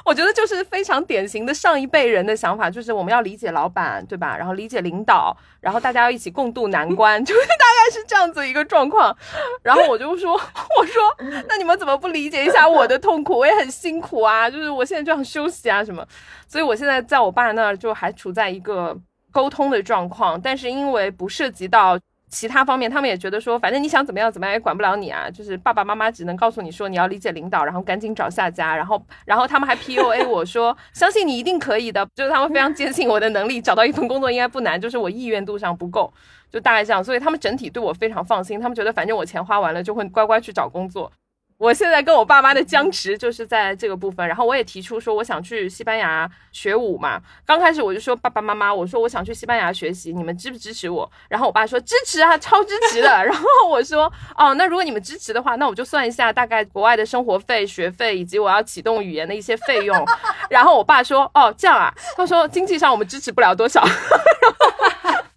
[0.05, 4.37] 我觉得就是非常典型的上一辈人的想法，就是我们要理解老板，对吧？
[4.37, 9.13] 然后理解领导，然后大家要一起共度难关， 就是大概是这样子一个状况。
[9.61, 10.31] 然后我就说
[10.79, 11.03] ：“我说，
[11.49, 13.39] 那你们怎么不理解一下我的痛苦？
[13.39, 16.07] 我也很辛苦啊，就是我现在就想休息啊什么。
[16.47, 18.97] 所以我现在在我爸那儿就还处在一个
[19.33, 25.30] 沟通的状况，但是因为不涉及到。”其他方面，他们也觉得说，反正你想怎么样怎么样也管不了你啊。
[25.30, 28.76] 就是爸爸妈妈只能告诉你说，你要理解领导，然后赶紧找下家。
[28.76, 32.05] 然后，然后他们还 P U A 我说，相信你一定可以的。
[32.15, 36.11] 就是他们非常坚信我的能力，找到一份工作应该不难，就是我意愿度上不够，
[36.51, 37.03] 就大概这样。
[37.03, 41.11] 所以他们整体对我非常放心，他们觉得反正我钱花完了就会乖乖去找工作。
[41.57, 47.21] 我现在跟我爸妈的僵持就是在这个部分，然后我也提出说我想去西班牙学舞嘛。
[47.45, 51.09] 刚开始我就说爸爸妈妈，我说我想去西班牙学习，你们支不支持我？
[51.29, 53.07] 然后我爸说支持啊，超支持的。
[53.23, 60.05] 然后我说哦，那如果你们支持的话，那我就算一下大概国外的生活费、学费以及我要启动语言的一些费用。
[60.49, 63.81] 然后我爸说哦这样啊，他说经济上我们支持不了多少。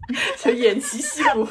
[0.42, 1.46] 就偃旗息鼓，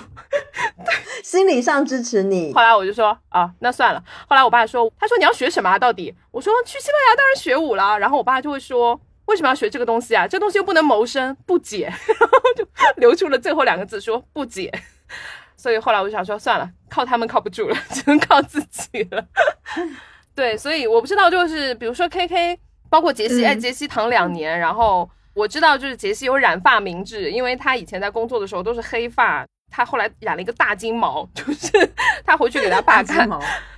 [1.24, 2.52] 心理上支持你。
[2.54, 4.04] 后来我就说啊，那算了。
[4.28, 5.78] 后来我爸说，他说你要学什么啊？
[5.78, 6.14] 到底？
[6.32, 8.00] 我说去西班牙当然学舞了。
[8.00, 10.28] 然后我爸就会说，为什么要学这个东西啊？
[10.28, 11.86] 这东西又不能谋生，不解。
[11.86, 11.98] 然
[12.32, 14.74] 后就留出了最后两个字，说不解。
[15.56, 19.24] 所以后来我就想说，算了，靠他们靠不住了，只能靠自己了。
[20.34, 25.08] 对，所以我不知道，就是比如说 K K，包括杰西，哎，杰西躺两年，然后。
[25.38, 31.70] 我知道，就是杰西有染发明志，因为他以前在工作的时候都是黑发，他后来染了一个大金毛， 就是
[32.26, 33.30] 他回去给他爸看，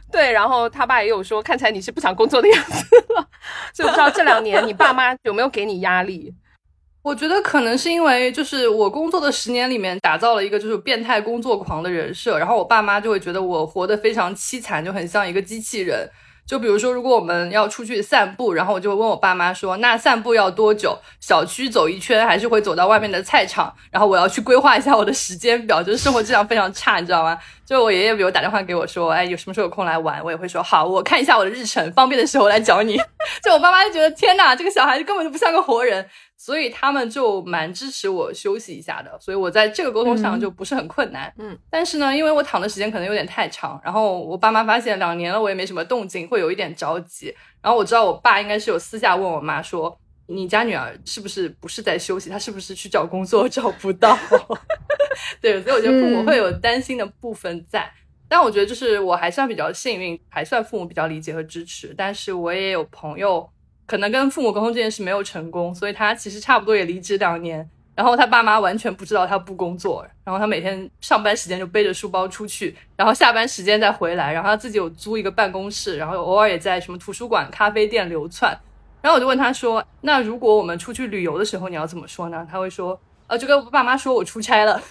[0.10, 3.28] 对，然后他爸也有说，看起来你是不想工作的样子了，
[3.74, 6.34] 所以我不知道这两年你爸妈有没有给你压力？
[7.04, 16.10] 我觉得可能是因为就是我工作的十年里面打造了一个就是变态工作狂的人设，然后我爸妈就会觉得我活得非常凄惨，就很像一个机器人。
[16.50, 20.98] 就比如说，如果我们要出去散步，然后我就会问我爸妈说：“那散步要多久？
[21.20, 27.38] 小区走一圈，还是会走到外面的菜场？”然后我要去规划一下我的时间表，就是生活质量非常差，你知道吗？
[27.68, 32.98] 就我爷爷比如打电话给我说：“哎，有什么时候有空来玩？”我也会说：“好，我看一下我的日程，方便的时候来找你。
[33.44, 36.04] ”就我爸妈就觉得天哪，这个小孩子根本就不像个活人。
[36.42, 41.32] 所以他们就蛮支持我休息一下的，所以我在这个沟通上就不是很困难。
[41.38, 47.36] 嗯，但是呢，因为我躺的时间可能有点太长，然后我爸妈发现两年了我也没什么动静，会有一点着急。
[47.62, 52.30] 然后我知道我爸应该是有私下问我妈说：“你家女儿是不是不是在休息？
[52.30, 54.18] 她是不是去找工作 找不到？”
[55.42, 57.92] 对，所以我觉得父母会有担心的部分在。
[58.30, 61.94] 但我觉得就是我还算比较幸运，还算父母比较理解和支持。
[61.98, 63.50] 但是我也有朋友。
[63.90, 67.68] 可能跟父母沟通这件事没有成功，所以他其实差不多也离职两年。
[67.96, 74.32] 然后他爸妈完全不知道他不工作，然后他每天上班时间就背着书包出去，然后下班时间再回来。
[74.32, 78.58] 然后他自己有租一个办公室，然后偶尔也在什么图书馆、咖啡店流窜。
[79.02, 84.82] 然后我就问他说：“那如果我们出去旅游的时候，你要怎么说呢？”他会说：“呃，就跟爸妈说我出差了。”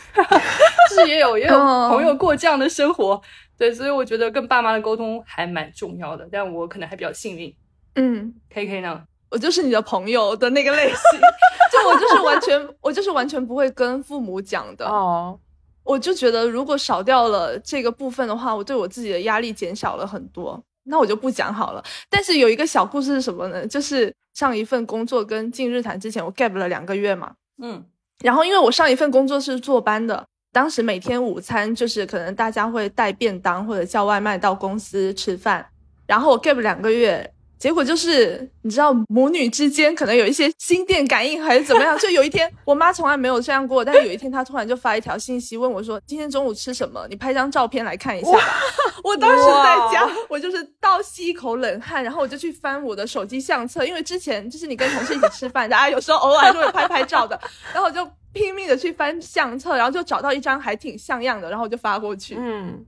[0.95, 1.55] 是也有也有
[1.89, 3.19] 朋友过这样的生活，
[3.57, 6.29] 对，所以我觉得跟爸妈的沟通还蛮重要的。
[6.31, 7.55] 但我可能还比较幸运。
[7.95, 9.03] 嗯，K K 呢？
[9.31, 11.21] 我就是你的朋友的那个类型，
[11.71, 15.39] 就我就是完全，我就是完全不会跟父母讲的哦。
[15.85, 20.63] 我就觉得如果少掉了这个部分的话，我对我自己的压力减少了很多。
[20.85, 21.85] 那我就不讲好了。
[22.09, 23.67] 但是有一个小故事是什么呢？
[23.67, 27.33] 就是上一份工作跟进日坛之前，我 gap 了两个月嘛。
[27.63, 27.85] 嗯，
[28.23, 35.67] 然后因为我上一份工作是坐班的，当时每天午餐就是可能大家会带便当或者叫外卖到公司吃饭，
[36.07, 37.31] 然后我 gap 两个月。
[37.59, 41.99] 结果就是，你知道母女之间可能有一些心电感应还是怎么样？
[41.99, 47.05] 就有一天，我妈从来没有这样过，但是有一天她突然就发一条信息问我说：“今天中午吃什么？
[47.09, 48.31] 你拍张照片来看一下。”
[49.03, 57.41] 我当时在家，我就是倒吸一口冷汗，然后我就去翻我的手机相册，因为之前就是你跟同事一起吃饭，大家有时候偶尔就会拍拍照的，
[57.73, 62.37] 然后我就拼命的去翻相册，然后就找到一张还挺像样的，然后我就发过去。
[62.39, 62.85] 嗯，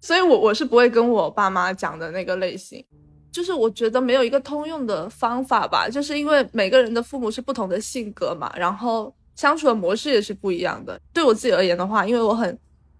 [0.00, 2.82] 所以我我是不会跟我爸妈讲的那个类型。
[3.34, 10.96] 就是我觉得没有一个通用的方法吧，就是因为每个人的父母是不同的性格嘛，然后相处的模式也是不一样的。
[11.12, 12.56] 对我自己而言的话，因为我很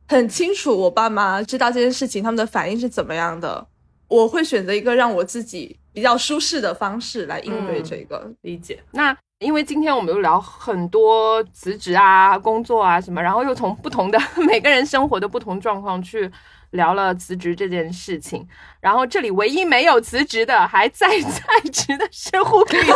[0.09, 3.65] 很清楚我爸妈知道这件事情，他们的反应是怎么样的。
[4.09, 8.29] 我会选择一个让我自己比较舒适的方式来应对这个。
[8.43, 8.83] 理解。
[8.91, 16.31] 那因为今天我们又聊很多辞职啊、工作啊什么，然后又从不同的 每个人生活的不同状况去
[16.75, 18.47] 聊了辞职这件事情。
[18.81, 22.87] 然后这里唯一没有辞职的，还在 在职的是护理姐。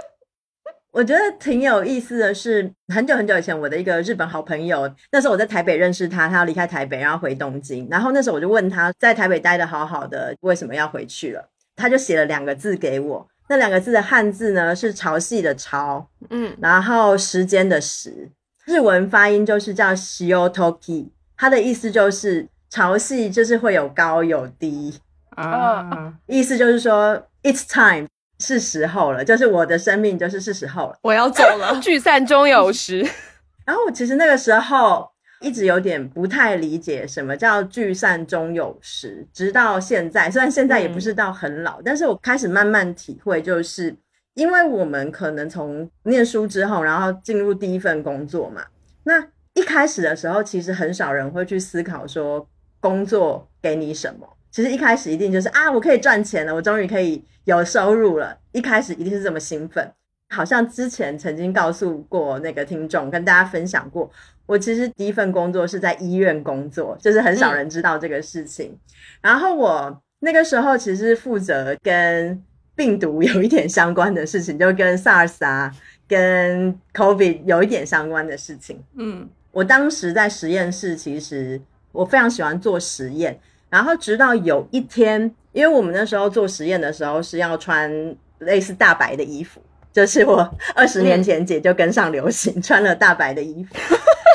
[0.92, 7.86] 我觉得挺有意思的是，很久很久以前，我的一个日本好朋友，那时候我在台北认识他，他要离开台北，然后回东京。
[7.90, 11.50] 然后那时候我就问他在台北待的好好的，为什么要回去了？
[11.74, 18.30] 他就写了两个字给我，那两个字的汉字呢是潮汐的潮，嗯，然后时间的时，
[18.64, 24.98] 日文发音就是叫 shiotoki，它的意思就是潮汐就是会有高有低，
[25.30, 28.06] 啊，意思就是说 it's time
[28.38, 30.98] 是时候了，就是我的生命就是是时候了。
[31.02, 33.06] 我要走了， 聚散终有时。
[33.64, 35.08] 然后我其实那个时候
[35.40, 43.96] 一直有点不太理解什么叫聚散终有时，直到现在，虽然现在也不是到很老，但是我开始慢慢体会，就是
[44.34, 48.62] 因为我们可能从念书之后，然后进入第一份工作嘛，
[49.04, 52.46] 那一开始的时候，其实很少人会去思考说
[52.86, 54.28] 工作给你什么。
[54.52, 58.38] 其实一开始一定就是啊，我可以赚钱了，我终于可以有收入了。
[58.52, 59.92] 一开始一定是这么兴奋。
[60.28, 64.10] 好像之前曾经告诉过那个听众，跟大家分享过，
[64.46, 68.76] 我其实第一份工作是在医院工作，就是很少人知道这个事情。
[69.20, 72.42] 然后我那个时候其实负责跟
[72.74, 75.70] 病毒有一点相关的事情，就跟 SARS 啊、
[76.08, 78.82] 跟 COVID 有一点相关的事情。
[78.96, 81.60] 嗯，我当时在实验室，其实
[81.96, 83.38] 我非常喜欢做实验。
[83.68, 85.20] 然后直到有一天，
[85.52, 87.90] 因为我们那时候做实验的时候是要穿
[88.38, 89.60] 类似大白的衣服，
[89.92, 93.74] 就是我二十年前姐就跟上流行，穿了大白的衣服。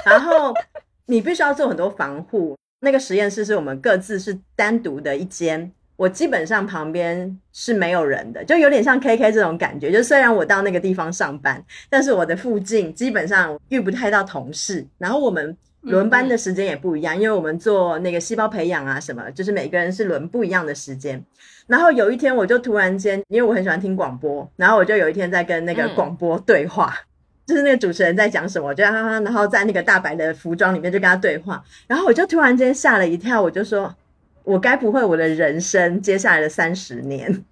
[0.05, 0.53] 然后
[1.05, 2.57] 你必须要做很多防护。
[2.81, 9.91] 那个实验室是我们各自是单独的一间，我基本上旁边是没有人的，就有点像 KK 这种感觉。
[9.91, 14.85] 就虽然我到那个地方上班，但是我的附近基本上遇不太到同事。
[14.97, 21.23] 然后我们轮班的时间也不一样，因为我们做那个细胞培养啊什么，就是每个人是轮不一样的时间。
[21.67, 26.93] 然后有一天，我就突然间，因为我很喜欢听广播，然后我就有一天在跟那个广播对话，
[27.45, 33.95] 就是那个主持人在讲什么，我就哈哈，然后在那个大白的服装里面就跟他对话，然后我就突然间吓了一跳，我就说，
[34.43, 37.43] 我该不会我的人生接下来的三十年，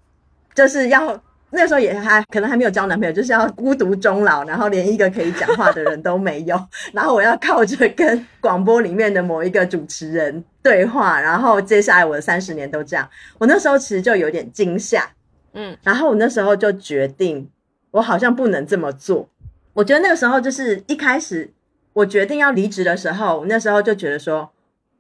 [0.53, 1.21] 就是要
[1.51, 6.59] 那时候也还可能还没有交男朋友，就是要孤独终老，然后连一个可以讲话的人都没有，
[6.93, 13.09] 然后我要靠着跟广播里面的某一个主持人对话，然后接下来我的三十年都这样。
[13.37, 15.09] 我那时候其实就有点惊吓，
[15.53, 17.49] 嗯，然后我那时候就决定，
[17.91, 19.27] 我好像不能这么做。
[19.73, 21.51] 我觉得那个时候就是一开始
[21.93, 24.51] 我决定要离职的时候，那时候就觉得说，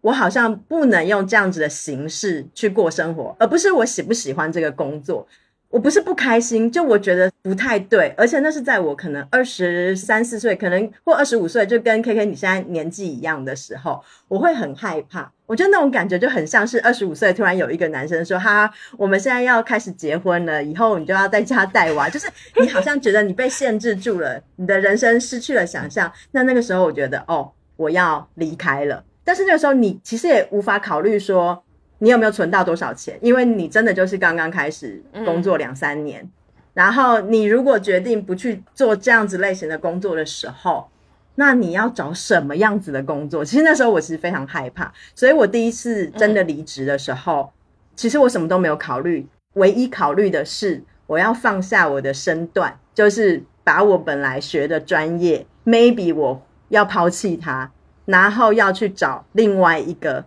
[0.01, 5.27] 我好像不能用这样子的形式去过生活，而不是我喜不喜欢这个工作。
[5.69, 15.31] 我不是不开心，就我觉得不太对，而且那是在我可能二十三四岁，可能或二十五岁，就跟 K K 你现在年纪一样的时候，我会很害怕。
[15.45, 22.27] 我觉得那种感觉就很像是二十五岁突然有一个男生说：“哈，我们现在要开始结婚了，以后你就要在家带娃。”就是
[22.59, 26.11] 你好像觉得你被限制住了，你的人生失去了想象。
[26.31, 29.03] 那那个时候，我觉得哦，我要离开了。
[29.23, 31.63] 但是那个时候，你其实也无法考虑说。
[31.99, 33.19] 你有没有存到多少钱？
[33.21, 36.27] 因为你真的就是刚刚开始工作两三年，
[36.73, 40.89] 然后你如果决定不去做这样子类型的工作的时候，
[41.35, 43.43] 那你要找什么样子的工作？
[43.43, 47.51] 其实那时候我其实非常害怕，所以我第一次真的离职的时候，
[47.95, 57.71] 其实我什么都没有考虑，唯一考虑的是我要放下我的身段，就是把我本来学的专业，maybe 我要抛弃它，
[58.05, 60.23] 然后要去找另外一个。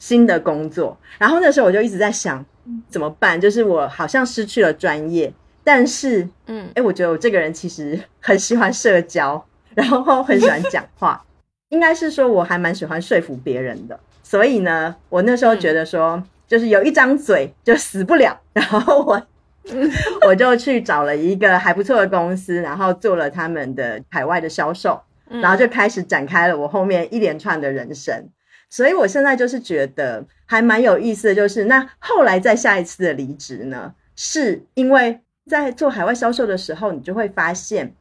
[0.00, 2.44] 新的工作，然后那时候我就一直在想
[2.88, 5.32] 怎么办，就是我好像失去了专业，
[5.62, 9.44] 但是，嗯，哎，我觉得我这个人其实很喜欢社交，
[9.76, 11.22] 然后很喜欢讲话，
[11.68, 19.22] 应该是说我还蛮喜欢说服别人的，所以呢，我那时候觉得说，就是有一张嘴就死不了， 然后我
[20.26, 24.98] 我就去找了一个还不错的公司，然后做了他们的海外的销售，
[25.28, 28.26] 然后就开始展开了我后面一连串的人生。
[28.70, 37.92] 所以我现在就是觉得还蛮有意思的，就是那后来再下一次的离职呢，是因为在做海外销售的时候，你就会发现，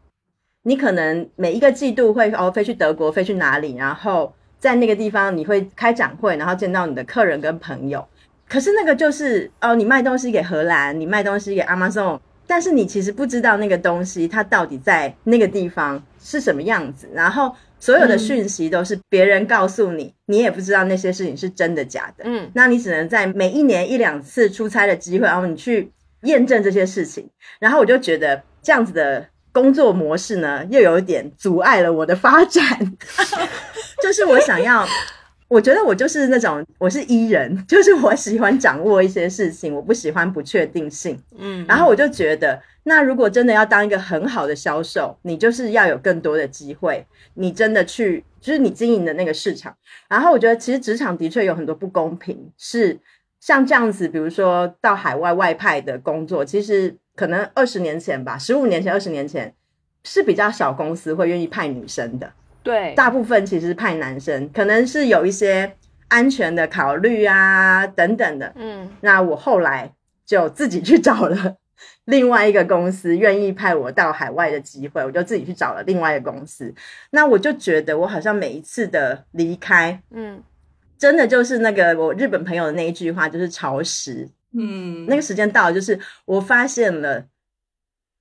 [0.63, 8.07] 你可能每一个季度会哦飞去德国，飞去哪里，然后在那个地方你会开展会，然后见到你的客人跟朋友。
[8.47, 12.19] 可是那个就是哦，你卖东西给荷兰，你卖东西给 Amazon，
[12.49, 22.23] 但是你其实不知道那个东西它到底在那个地方是什么样子，然后所有的讯息都是别人告诉你，你也不知道那些事情是真的假的。
[22.25, 25.91] 嗯那你只能在每一年一两次出差的机会，然后你去
[26.23, 27.29] 验证这些事情。
[27.59, 32.63] 然后我就觉得这样子的工作模式呢，又有一点阻碍了我的发展。
[34.01, 34.87] 就是我想要，
[35.49, 41.19] 我觉得我就是那种我是 E 人， 就是我喜欢掌握一些事情，我不喜欢不确定性。
[41.37, 49.75] 嗯，然后我就觉得，那如果真的要当一个很好的销售，你就是要有更多的机会，你真的去，就是你经营的那个市场。
[50.07, 52.99] 然后我觉得，其实职场的确有很多不公平，是
[53.39, 59.51] 像这样子，比如说到海外外派的工作，其实可能二十年前吧，十五年前、二十年前
[60.03, 62.31] 是比较小公司会愿意派女生的。
[62.61, 65.75] 对，大部分其实派男生，可能是有一些
[66.07, 68.51] 安全的考虑啊等等的。
[68.55, 69.93] 嗯那我后来
[70.25, 71.55] 就自己去找了
[72.05, 76.73] 另外一个公司，愿意派我到海外的机会，我就自己去找了另外一个公司。
[77.11, 80.43] 那我就觉得我好像每一次的离开，嗯
[80.97, 84.27] 真的就是那个我日本朋友的那一句话，就是潮湿。
[84.51, 87.23] 嗯，那个时间到了，就是我发现了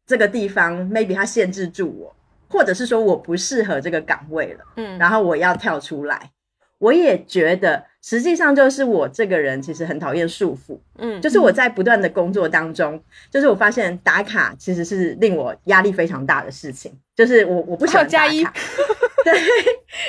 [0.07, 2.15] 这个地方，maybe 它限制住我，
[2.49, 4.65] 或者是说我不适合这个岗位了。
[4.77, 6.31] 嗯，然后我要跳出来。
[6.79, 18.61] 我也觉得，实际上就是我这个人其实很讨厌束缚，嗯就是我在不断的工作当中，就是我发现打卡其实是令我压力非常大的事情，就是我我不喜欢还有加一打卡，
[19.25, 19.41] 对。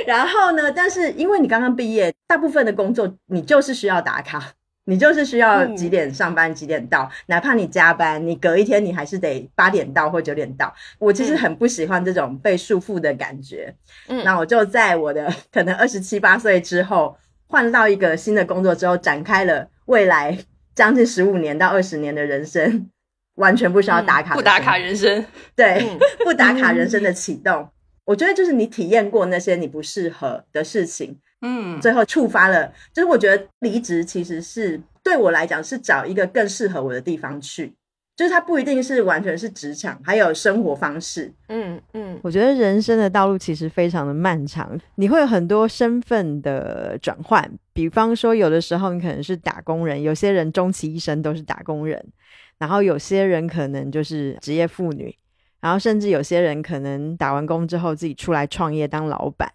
[0.05, 4.53] 然后呢，但是因为你刚刚毕业，大部分的工作你就是需要打卡，
[4.89, 10.73] 你就是需要嗯几点上班几点到，哪怕你加班，你隔一天你还是得八点到或九点到。
[10.97, 13.73] 我其实嗯很不喜欢这种被束缚的感觉。
[14.07, 17.15] 嗯那我就在我的 可能二十七八岁之后，
[17.47, 20.37] 换到一个新的工作之后，展开了未来
[20.73, 22.89] 将近十五年到二十年的人生，
[23.35, 25.23] 完全不需要打卡、嗯不打卡，人生，
[25.55, 27.69] 对，嗯不打卡人生的 启动。
[28.05, 37.73] 我觉得就是你体验过那些你不适合的事情，嗯，最后触发了，就是我觉得离职其实是对我来讲是找一个更适合我的地方去，
[38.15, 41.31] 就是它不一定是完全是职场，还有生活方式。
[41.47, 47.49] 嗯嗯我觉得人生的道路其实非常的漫长，你会有很多身份的转换。
[47.71, 52.05] 比方说，有的时候你可能是打工人，有些人终其一生都是打工人，
[52.57, 55.15] 然后有些人可能就是职业妇女，
[55.61, 59.49] 然后甚至有些人可能打完工之后自己出来创业当老板。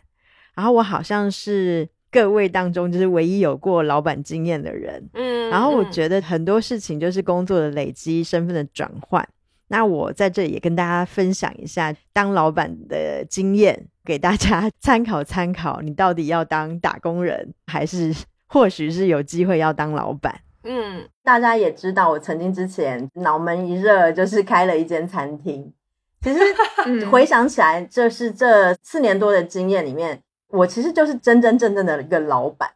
[0.55, 9.26] 然后我好像是各位当中就是唯一有过老板经验的人，嗯，然后我觉得很多事情就是工作的累积、身份的转换。
[9.68, 15.80] 那我在这里也跟大家分享一下当老板的经验，给大家 参考参考。
[15.80, 18.14] 你到底要当打工人，还是
[18.46, 20.40] 或许是有机会要当老板？
[20.64, 25.72] 嗯大家也知道，我曾经之前脑门一热，就是开了一间餐厅。
[26.20, 26.38] 其实
[26.86, 30.20] 嗯回想起来，这是这四年多的经验里面，
[30.55, 32.70] 我其实就是真真正正的一个老板。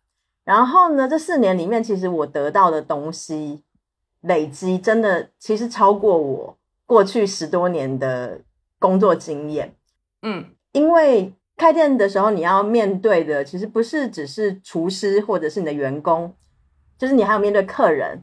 [0.44, 3.62] 然后呢，这四年里面，其实我得到的东西
[4.22, 8.40] 累积，真的其实超过我过去十多年的
[8.78, 9.74] 工作经验。
[10.22, 16.34] 嗯因为开店的时候，你要面对的其实不是只是厨师或者是你的员工，
[16.96, 18.22] 就是你还有面对客人。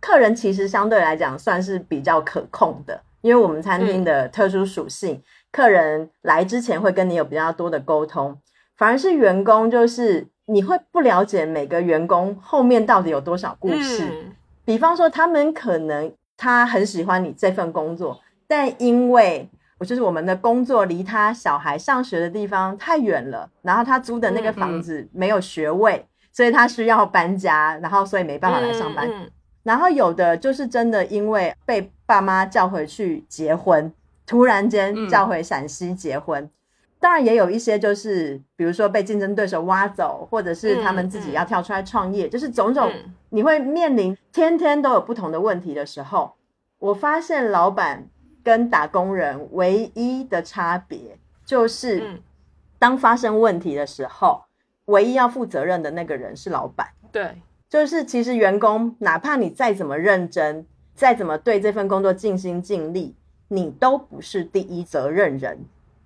[0.00, 5.22] 客人其实相对来讲算是比较可控的，因为我们餐厅的特殊属性，
[5.52, 8.38] 客人来之前会跟你有比较多的沟通，
[8.80, 14.08] 反而是员工就是你会不了解每个员工后面到底有多少故事。
[14.10, 14.32] 嗯
[14.64, 19.46] 比方说，他们可能他很喜欢你这份工作，但因为
[19.78, 29.06] 我就是我们的工作离他小孩上学的地方太远了，然后他租的那个房子没有学位，所以他需要搬家，然后所以没办法来上班。
[29.10, 29.30] 嗯
[29.62, 33.92] 然后有的就是真的因为被爸妈叫回去结婚，
[34.24, 36.48] 突然间嗯叫回陕西结婚。
[37.00, 46.34] 当然也有一些就是，比如说被竞争对手挖走，或者是他们自己要跳出来创业，就是种种嗯你会面临天天都有不同的问题的时候，
[46.78, 48.06] 我发现老板
[48.44, 52.20] 跟打工人唯一的差别就是，嗯
[52.78, 54.42] 当发生问题的时候，
[54.86, 56.88] 唯一要负责任的那个人是老板。
[57.12, 63.14] 对，就是其实员工哪怕你再怎么认真，再怎么对这份工作尽心尽力，
[63.48, 65.58] 你都不是第一责任人。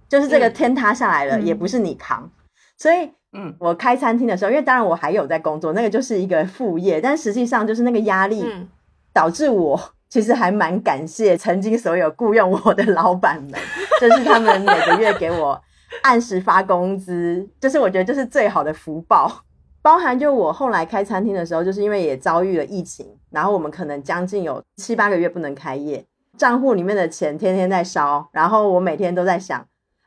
[0.09, 2.31] 就是这个嗯天塌下来了，嗯也不是你扛。
[2.76, 8.68] 所以嗯我开餐厅的时候，因为当然我还有在工作，那个就是一个副业，但实际上就是那个压力嗯
[9.12, 13.52] 导致我其实还蛮感谢曾经所有雇佣我的老板们，
[14.01, 15.60] 就是他们每个月给我
[16.02, 19.43] 按时发工资，就是我觉得这是最好的福报。
[19.82, 26.02] 包含就我后来开餐厅的时候，就是因为也遭遇了疫情，然后我们可能将近有七八个月不能开业，
[26.39, 29.62] 账户里面的钱天天在烧，然后我每天都在想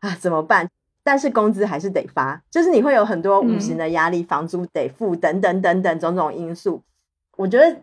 [0.08, 0.70] 啊怎么办？
[1.04, 6.82] 但是工资还是得发，就是你会有很多无形的压力，房租得付等等等等种种因素。
[7.38, 7.82] 我觉得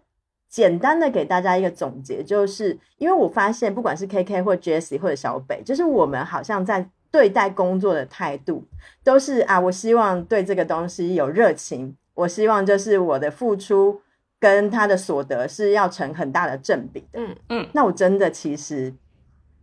[0.48, 8.64] 简单的给大家一个总结，就是因为我发现不管是 K K 或 Jessie 或者小北，就是我们好像在对待工作的态度
[9.02, 14.02] 都是啊，我希望对这个东西有热情，我希望就是我的付出
[14.38, 17.20] 跟他的所得是要成很大的正比的。
[17.20, 18.92] 嗯嗯，那我真的其实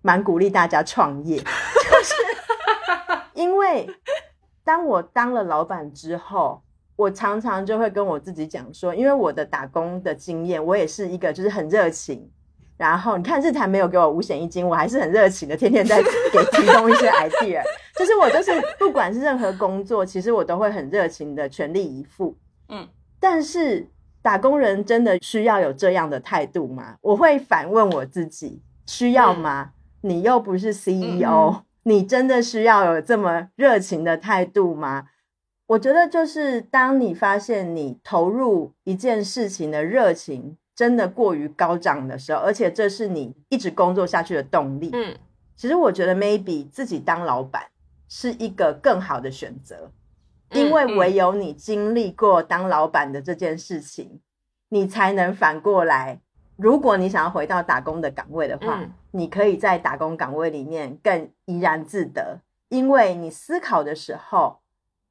[0.01, 1.39] 蛮鼓励大家创业，
[3.71, 3.87] 为
[4.63, 6.61] 当我当了老板之后，
[6.95, 12.29] 我常常就会跟我自己讲说，因为我的打工的经验，我也是一个就是很热情。
[12.77, 17.61] 然后你看日坛没有给我五险一金，我还是很热情的，天天在给 提供一些 idea。
[17.95, 22.35] 就是我就是不管是任何工作，其实我都会很热情的全力以赴。
[22.69, 22.87] 嗯，
[23.19, 23.87] 但是
[24.21, 26.95] 打工人真的需要有这样的态度吗？
[27.01, 29.71] 我会反问我自己，需要吗？
[30.01, 35.07] 你又不是 CEO，、你真的需要有这么热情的态度吗？
[35.67, 44.89] 我觉得就是当你发现你投入一件事情的热情真的过于高涨的时候，而且这是你一直工作下去的动力。
[44.93, 45.15] 嗯，
[45.55, 47.63] 其实我觉得 maybe 自己当老板
[48.09, 49.91] 是一个更好的选择，
[50.49, 54.19] 嗯因为唯有你经历过当老板的这件事情，
[54.69, 56.19] 你才能反过来。
[56.57, 62.39] 如果你想要回到打工的岗位的话，嗯你可以在打工岗位里面更怡然自得，
[62.69, 64.59] 因为你思考的时候，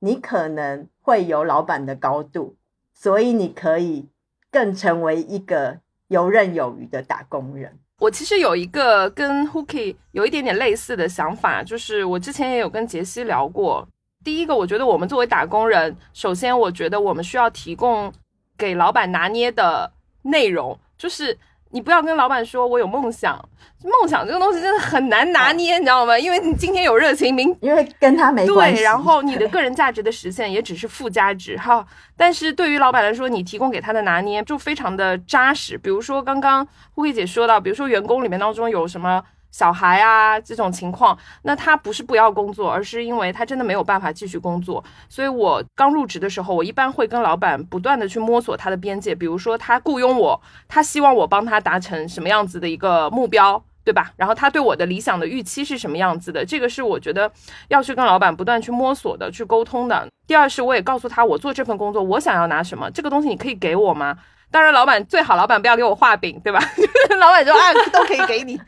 [0.01, 2.56] 你可能会有老板的高度，
[2.94, 4.09] 所以你可以
[4.51, 5.78] 更成为一个
[6.09, 7.78] 游刃有余的打工人。
[7.98, 13.86] 我其实有一个跟 Hooky 有一点点类似的想法，就是我之前也有跟杰西聊过。
[14.24, 18.10] 第一个，我觉得我们作为打工人，首先我觉得我们需要提供
[18.56, 21.39] 给老板拿捏的内容，就是
[21.71, 23.37] 你不要跟老板说我有梦想，
[23.83, 26.19] 梦想这个东西真的很难拿捏，你知道吗？
[26.19, 28.77] 因为你今天有热情，明因为跟他没关系。
[28.77, 31.87] 对，然后你的个人价值的实现也只是附加值哈。
[32.17, 35.79] 但是对于老板来说，你提供给他的拿捏就非常的扎实。
[35.79, 44.82] 比如说刚刚慧慧姐说到，比如说员工里面当中有什么小孩啊这种情况，那他不是不要工作，而是因为他真的没有办法继续工作。
[45.09, 53.62] 所以我刚入职的时候，我一般会跟老板不断的去摸索他的边界，比如说他雇佣我，他希望我帮他达成什么样子的一个目标。
[53.82, 54.12] 对吧？
[54.16, 56.44] 然后他对我的理想的预期是什么样子的？
[56.44, 57.32] 这个是我觉得
[57.68, 60.06] 要去跟老板不断去摸索的，去沟通的。
[60.27, 64.18] 第二是我也告诉他，我做这份工作我想要拿什么，这个东西你可以给我吗？
[64.51, 66.59] 当然，老板最好老板不要给我画饼，对吧？
[67.18, 68.60] 老板说啊都可以给你。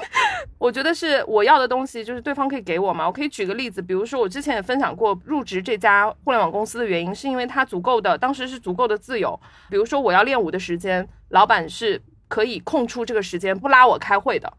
[0.58, 3.06] 我觉得是我要的东西，就是对方可以给我嘛。
[3.06, 9.38] 我可以举个例子，比如说我之前也分享过，入职这家互联网公司的原因，是因为它足够的，当时是足够的自由。
[9.70, 14.52] 比如说我要练舞的时间，老板是可以空出这个时间不拉我开会的。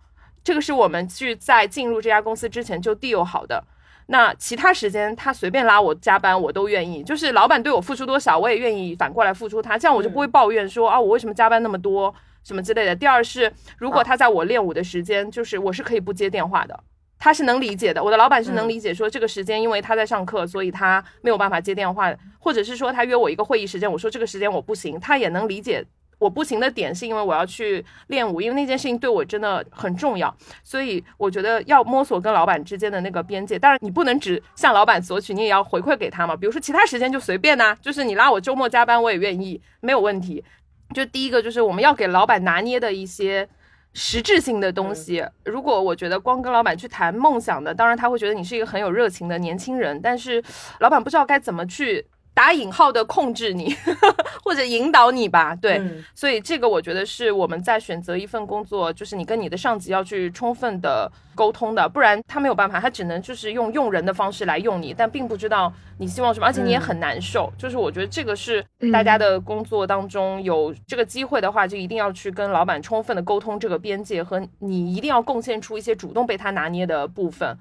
[0.43, 3.63] 这个是我们去在进入这家公司之前就 deal 好的。
[4.07, 7.03] 那其他时间他随便拉我加班，我都愿意。
[7.03, 12.13] 就是老板对我付出多少，我也愿意反过来付出他，这样我就不会抱怨说啊，我为什么加班那么多
[12.43, 12.95] 什么之类的。
[12.95, 16.77] 第二是，如果他在我练舞的时间，就是我是可以不接电话的，
[17.17, 18.03] 他是能理解的。
[18.03, 25.85] 我的老板是能理解说这个时间因为他在上课，所以他没有办法接电话，或者是说他约我一个会议时间，我说这个时间我不行，他也能理解。
[26.21, 30.31] 我不行的点是因为我要去练舞，因为那件事情对我真的很重要，
[30.63, 33.57] 所以我觉得要摸索跟老板之间的那个边界。
[33.57, 36.35] 当然，你不能只向老板索取，你也要回馈给他嘛。
[36.35, 40.45] 比如说其他时间就随便呐、就是你拉我周末加班我也愿意，没有问题。
[40.93, 43.49] 就第一个就是我们要给老板拿捏的一些
[43.93, 45.25] 实质性的东西。
[45.45, 50.43] 如果我觉得光跟老板去谈梦想的，当然他会觉得你是一个很有热情的年轻人，但是
[50.81, 52.05] 老板不知道该怎么去。
[52.33, 53.75] 打引号的控制你，
[54.43, 67.51] 或者引导你吧，对，嗯所以这个我觉得是我们在选择一份工作，就是你跟你的上级要去充分的沟通的，不然他没有办法，他只能就是用用人的方式来用你，但并不知道你希望什么，而且你也很难受。
[67.57, 77.57] 就是我觉得这个是大家的工作当中有这个机会的话，就一定要去跟老板充分的沟通这个边界，和你一定要贡献出一些主动被他拿捏的部分。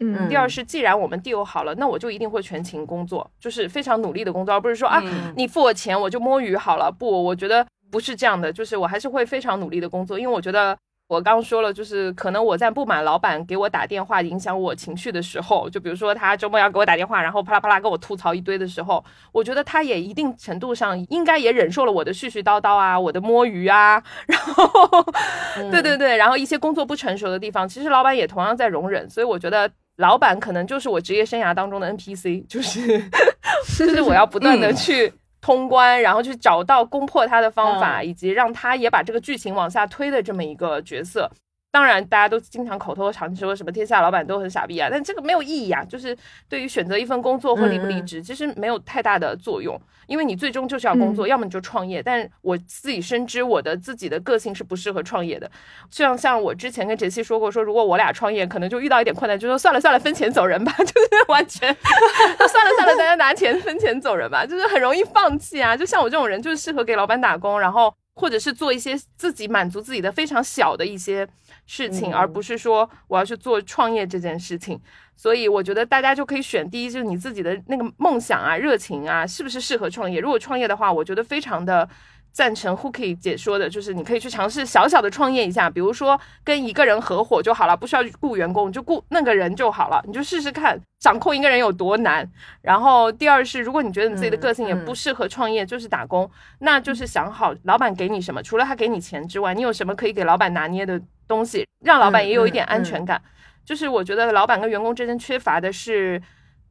[0.00, 6.90] 嗯第二是，既然我们 deal 好了，那我就一定会全勤工作，就是非常努力的工作，而不是说啊，嗯你付我钱我就摸鱼好了。
[6.90, 10.76] 不，我觉得不是这样的，就是我还是会非常努力的工作，因为我觉得
[11.08, 25.04] 我刚刚说了，就是可能我在不满老板给我打电话影响我情绪的时候，就比如说他周末要给我打电话，然后啪啦啪啦跟我吐槽一堆的时候，我觉得他也一定程度上应该也忍受了我的絮絮叨叨啊，我的摸鱼啊，然后
[25.72, 29.68] 对对对，然后一些工作不成熟的地方，其实老板也同样在容忍，所以我觉得。
[29.98, 32.98] 老板可能就是我职业生涯当中的 NPC，就是
[33.76, 41.30] 就是我要不断的去通关，然后去找到攻破他的方法，以及让他也把这个剧情往下推的这么一个角色。
[41.78, 45.84] 当当然，大家都经常口头常说什么天下老板都很傻逼啊，但这个没有意义啊。
[45.84, 46.16] 就是
[46.48, 52.02] 对于选择一份工作或离不离职，其实没有太大的作用，因为你最终就是要工作，要么你就创业。
[52.02, 55.48] 但我自己深知我的自己的个性是不适合创业的。
[55.88, 65.76] 像像我之前跟杰西说过，说如果我俩创业，可能就遇到一点困难，就说算了算了，分钱走人吧， 就是完全算了算了，大家拿钱分钱走人吧，就是很容易放弃啊。
[65.76, 71.28] 就像我这种人，就是适合给老板打工，然后或者是做一些自己满足自己的非常小的一些。
[71.68, 74.80] 事情，而不是说我要去做创业这件事情，
[75.14, 80.18] 所以我觉得大家就可以选第一，就是你自己的那个梦想啊、热情啊，是不是适合创业？
[80.18, 81.86] 如果创业的话，我觉得非常的
[82.32, 92.26] 赞成 Hooky 解说的，就是你可以去尝试小小的创业一下，比如说跟一个人合伙就好了，不需要雇员工，就雇那个人就好了，你就试试看掌控一个人有多难。
[92.62, 96.30] 然后第二是，如果你觉得你自己的个性也不适合创业，就是打工，
[96.60, 100.98] 那就是想好老板给你什么，除了他给你钱之外，你有什么可以给老板拿捏的。
[101.28, 103.20] 东西让老板也有一点安全感，
[103.64, 106.20] 就是我觉得老板跟员工之间缺乏的是，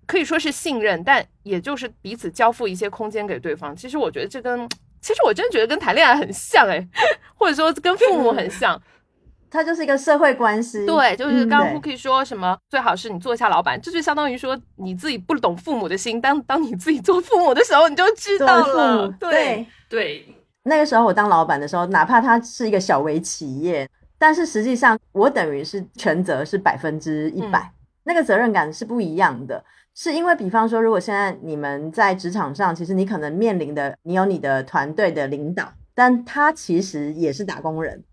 [0.06, 3.76] 可以说是信任，但也就是彼此交付一些空间给对方。
[3.76, 4.68] 其实我觉得这跟，
[5.00, 6.86] 其实我真觉得跟谈恋爱很像哎，
[7.38, 8.82] 或者说跟父母很像，
[9.52, 10.86] 它就是一个社会关系。
[10.86, 19.08] 对，就是刚刚 Cookie 说什么，最好是你做一下老板，这就相当于说你自己不懂父母的心，当当你自己做父母的时候，你就知道了。
[19.20, 20.28] 对对，
[20.64, 23.88] 那个时候我当老板的时候，哪怕他是一个小微企业。
[24.18, 27.72] 但是实际上，我等于是全责是百分之一百，
[28.04, 29.64] 那个责任感是不一样的。
[29.94, 38.04] 是因为，比方说，如果现在你们在职场上，其实你可能面临的，你有你的团队的领导，但他其实也是打工人，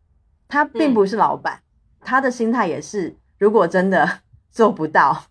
[0.49, 1.61] 他并不是老板，
[2.01, 4.09] 他的心态也是，如果真的
[4.51, 5.25] 做不到，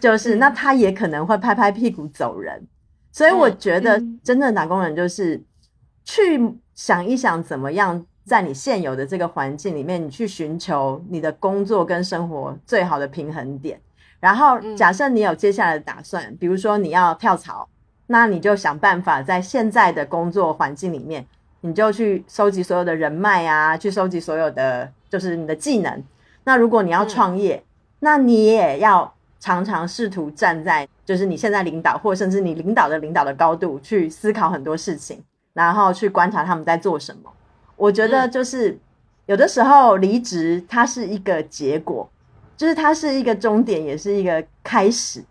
[0.00, 2.66] 就是那他也可能会拍拍屁股走人。
[3.10, 5.42] 所以我觉得，真正打工人就是
[6.04, 6.40] 去
[6.74, 8.06] 想一想怎么样。
[8.30, 13.80] 在你现有的这个环境里面，你去寻求你的工作跟生活最好的平衡点。
[14.20, 17.68] 然后，假设你有接下来的打算，比如说你要跳槽，
[18.06, 21.26] 那你就想办法在现在的工作环境里面，
[21.62, 26.00] 你就去收集所有的人脉啊，去收集所有的就是你的技能。
[26.44, 27.60] 那如果你要创业，
[27.98, 35.20] 那你也要常常试图站在就是你现在领导或甚至你领导的领导的高度去思考很多事情，
[35.52, 37.32] 然后去观察他们在做什么。
[37.80, 38.78] 我觉得就是
[39.24, 42.08] 有的时候离职它是一个结果，
[42.56, 45.24] 就是它是一个终点，也是一个开始。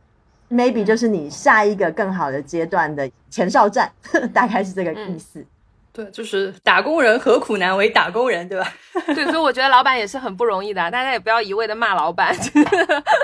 [0.49, 3.91] Maybe 就是你下一个更好的阶段的前哨站，
[4.33, 5.45] 大概是这个意思。
[5.93, 8.67] 对，就是打工人何苦难为打工人，对吧？
[9.13, 12.35] 对，所以我觉得老板也是很不容易的，大家也不要一味的骂老板。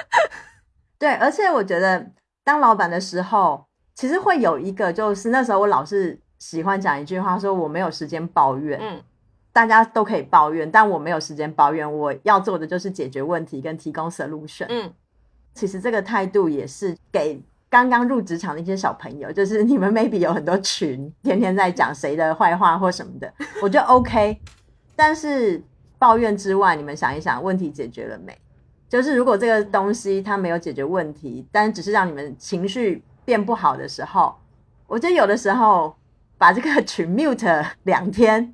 [0.99, 2.05] 对，而且我觉得
[2.43, 3.65] 当老板的时候，
[3.95, 8.79] 其实会有一个，就是那时候我老是喜欢讲一句话，说我没有时间抱怨。
[8.79, 9.01] 嗯。
[9.55, 11.89] 大家都可以抱怨，但我没有时间抱怨。
[11.89, 14.65] 我要做的就是解决问题跟提供 solution。
[14.67, 14.91] 嗯，
[15.53, 23.33] 其实这个态度也是给刚刚入职场的一些小朋友， 就是你们 maybe 有很多群，天天在讲谁的坏话或什么的，
[23.63, 24.37] 我觉得 OK。
[24.93, 25.63] 但是
[25.97, 28.37] 抱怨之外，你们想一想，问题解决了没？
[28.89, 34.35] 就是如果这个东西它没有解决问题，但只是让你们情绪变不好的时候，
[34.85, 35.95] 我觉得有的时候
[36.37, 38.53] 把这个群 mute 两天。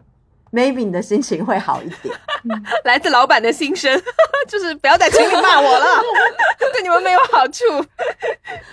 [0.52, 2.16] Maybe 你的心情会好一点。
[2.86, 4.02] 来自老板的心声，
[4.50, 5.86] 就是不要在群里骂我了，
[6.74, 7.64] 对你们没有好处。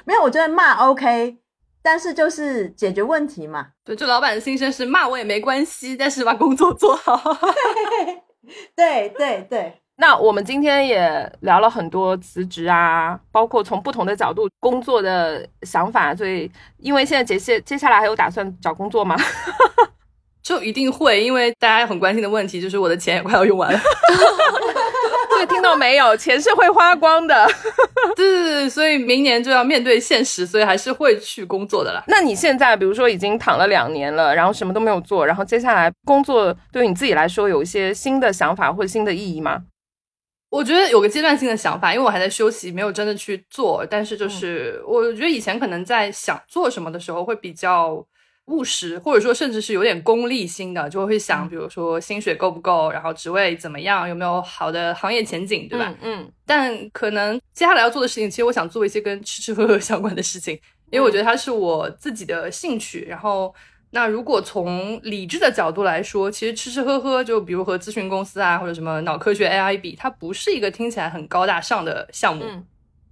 [0.04, 1.36] 没有，我觉得骂 OK，
[1.82, 3.68] 但是就是解决问题嘛。
[3.84, 7.20] 对，就老板的心声是骂我也没关系，但是把工作做好。
[8.74, 9.82] 对对对。
[10.00, 16.14] 那我们今天也聊了很多辞职啊，包括从不同的角度工作的想法。
[16.14, 19.16] 所以，因为现在接下接下来还有打算找工作吗？
[20.42, 23.78] 就一定会，因为大家很关心的问题就是我的钱也快要用完了。
[25.30, 27.46] 所以听到没有，钱是会花光的。
[28.16, 32.02] 对对对，所以明年就要面对现实，所以还是会去工作的啦。
[32.08, 39.62] 那你现在比如说已经躺了两年了，然后什么都没有做，然后接下来工作对于你自己来说有一些新的想法或者新的意义吗？
[40.50, 43.86] 我觉得有个阶段性的想法，因为我还在休息，没有真的去做。
[43.88, 48.04] 但是就是我觉得以前可能在想做什么的时候会比较。
[48.48, 55.94] 务实，或者说甚至是有点功利心的，就会想，比如说薪水够不够，然后职位怎么样，有没有好的行业前景，对吧？
[56.02, 56.30] 嗯。
[56.44, 60.58] 但可能接下来要做的事情，其实我想做一些跟吃吃喝喝相关的事情，
[60.90, 63.04] 因为我觉得它是我自己的兴趣。
[63.08, 63.54] 然后，
[63.90, 72.44] 那如果从理智的角度来说，其实吃吃喝喝，就比如和咨询公司啊，或者什么脑科学 AI 比，它不是一个听起来很高大上的项目。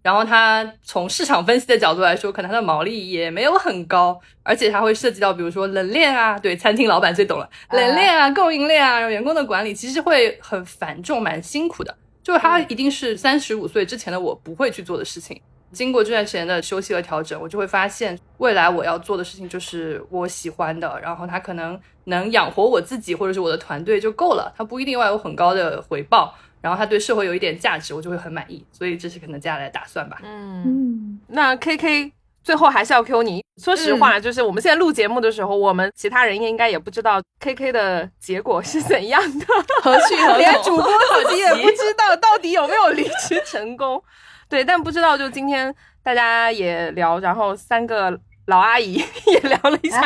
[0.07, 11.93] 然后它从市场分析的角度来说，可能它的毛利也没有很高，而且它会涉及到比如说冷链啊，对，餐厅老板最懂了，冷链啊、供应链啊、员工的管理，其实会很繁重、蛮辛苦的。
[12.23, 15.41] 就是它一定是三十五岁之前的我不会去做的事情。
[15.73, 28.65] 经过这段时间的休息和调整，我就会发现，未来我要做的事情就是我喜欢的，然后它可能能养活我自己或者是我的团队就够了，它不一定要有很高的回报，然后他对社会有一点价值，我就会很满意。
[28.73, 30.19] 所以这是可能接下来的打算吧。
[30.23, 32.13] 嗯，嗯，那 K K
[32.43, 33.45] 最后还是要 Q 你。
[33.63, 39.47] 说实话，就是我们现在录节目的时候，我们其他人也应该也不知道 K K 的结果是怎样的，
[39.83, 40.53] 何去何 连？
[40.63, 40.87] 主播
[41.25, 44.03] 自己也不知道到底有没有离职成功。
[44.49, 48.11] 对，但不知道就今天大家也聊，然后三个
[48.47, 48.95] 老阿姨
[49.27, 50.01] 也聊了一下，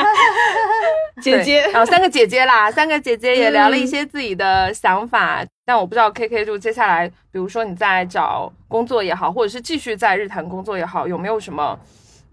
[1.23, 5.45] 姐姐对然后三个姐姐啦， 三个姐姐也聊了一些自己的想法。
[5.65, 11.79] 但我不知道 K K 就接下来，比如说你在找工作也好，或者是继续在日坛工作也好，有没有什么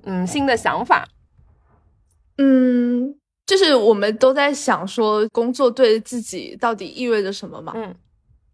[0.05, 1.07] 嗯新的想法？
[2.37, 3.15] 嗯，
[3.45, 7.73] 就是我们都在想说，工作对自己到底意味着什么嘛？
[7.75, 7.93] 嗯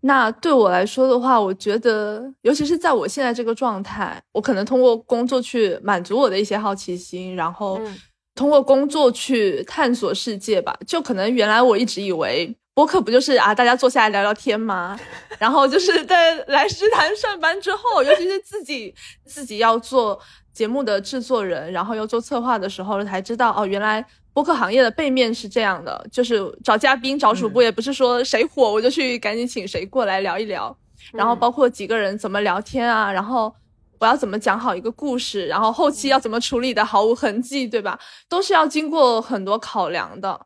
[0.05, 7.97] 那对我来说的话，我觉得，尤其是在我现在这个状态，我可能通过工作去满足我的一些好奇心，然后嗯
[8.35, 10.77] 通过工作去探索世界吧。
[10.85, 14.99] 就可能原来我一直以为播客不就是啊，大家坐下来聊聊天吗？
[15.39, 18.93] 然后就是在 来诗坛上班之后，尤其是自己
[19.25, 20.19] 自己要做
[20.51, 30.75] 节目的制作人，然后要做策划的时候，才知道哦，原来播客行业的背面是这样的，就是找嘉宾、找主播，也不是说谁火我就去赶紧请谁过来聊一聊，
[31.13, 33.53] 然后包括几个人怎么聊天啊，然后。
[33.99, 37.97] 我要怎么讲好一个故事，然后后期要怎么处理的毫无痕迹，对吧？
[38.27, 40.37] 都是要经过很多考量的。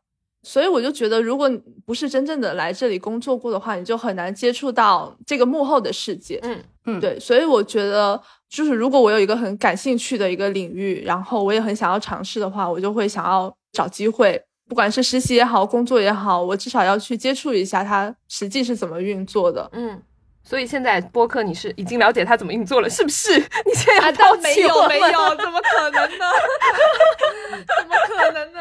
[0.44, 1.50] 所以我就觉得，如果
[1.84, 6.38] 不是真正的来这里工作过的话，你就很难接触到这个幕后的世界。
[6.44, 19.68] 嗯嗯，对，所以我觉得，就是如果我有一个很感兴趣的一个领域，然后我也很想要尝试的话，我就会想要找机会，不管是实习也好，工作也好，我至少要去接触一下它实际是怎么运作的。
[19.72, 20.02] 嗯。
[20.48, 23.38] 所以现在播客你是已经了解它怎么运作了，是不是？
[23.66, 26.24] 你现在啊，要倒抛弃我们没有没有，怎么可能呢？
[27.76, 28.60] 怎么可能呢？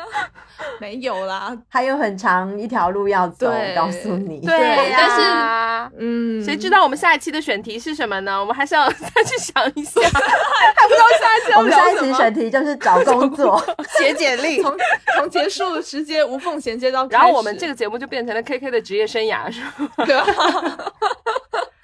[0.82, 4.42] 没有啦，还有很长一条路要走，对告诉你。
[4.46, 8.38] 对呀，但是嗯，谁知道我们下一期的选题是什么呢？
[8.38, 11.98] 我们还是要再去想一下， 还不知道下一期要我们下一。
[11.98, 13.64] 期选题就是找工作，
[13.98, 14.76] 写简历，从
[15.16, 20.06] 从结束直接无缝衔接到，然后我们这个节目就变成了 KK 的职业生涯，是吧？
[20.06, 20.26] 对啊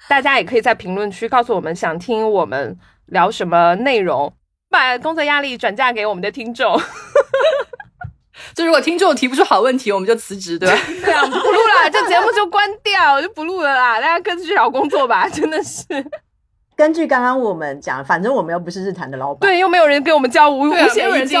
[0.08, 4.32] 大家也可以在评论区告诉我们想听我们聊什么内容，
[4.70, 6.78] 把工作压力转嫁给我们的听众。
[8.54, 10.78] 就如果听众提不出好问题，我们就辞职，对吧？
[11.04, 15.84] 对啊，不录了，这节目就关掉，就不录了啦，大家各自去找工作吧， 真的是。
[16.76, 21.40] 根据刚刚我们讲，反正我们又不是日坛的老板，对，又没有人给我们交五五险一金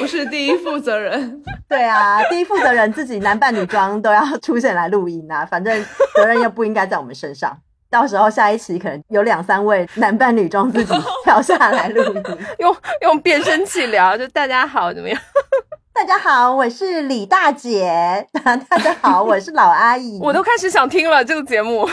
[0.00, 0.06] 不。
[0.06, 5.84] 是第一负责人，对啊，第一负责人自己男扮女装都要出现来录音啊，反正
[6.14, 7.58] 责任又不应该在我们身上。
[7.96, 10.94] 到时候下一期可能有两三位男扮女装自己
[11.24, 12.22] 跳下来录音。
[12.60, 15.18] 用用变声器聊，就大家好怎么样？
[15.94, 18.26] 大家好，我是李大姐。
[18.44, 20.18] 大家好，我是老阿姨。
[20.20, 21.88] 我都开始想听了这个节目，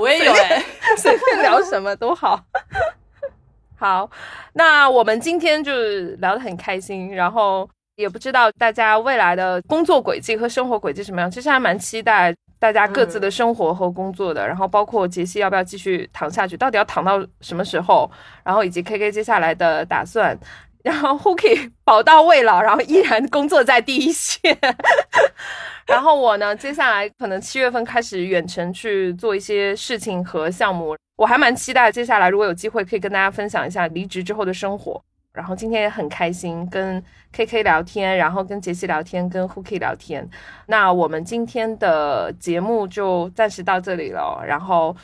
[0.00, 0.64] 我也有哎、
[0.96, 2.40] 随便聊什么都好。
[3.78, 4.08] 好，
[4.54, 14.46] 那我们今天就是聊得很开心，然后也不知道大家未来的工作轨迹和生活轨迹什么样，其实还蛮期待大家各自的生活和工作的。
[14.46, 18.10] 然后包括杰西要不要继续躺下去，到底要躺到什么时候，
[18.42, 20.38] 然后以及 K K 接下来的打算。
[20.82, 24.54] 然后 Hooky 宝到未老，然后依然工作在第一线。
[25.86, 35.02] 然后我呢，接下来可能七月份开始远程去做一些事情和项目，我还蛮期待接下来如果有机会可以跟大家分享一下离职之后的生活。
[35.34, 37.02] 然后今天也很开心跟
[37.32, 40.26] KK 聊天，然后跟杰西聊天，跟 Hooky 聊天。
[40.66, 44.42] 那我们今天的节目就暂时到这里了。
[44.46, 44.96] 然后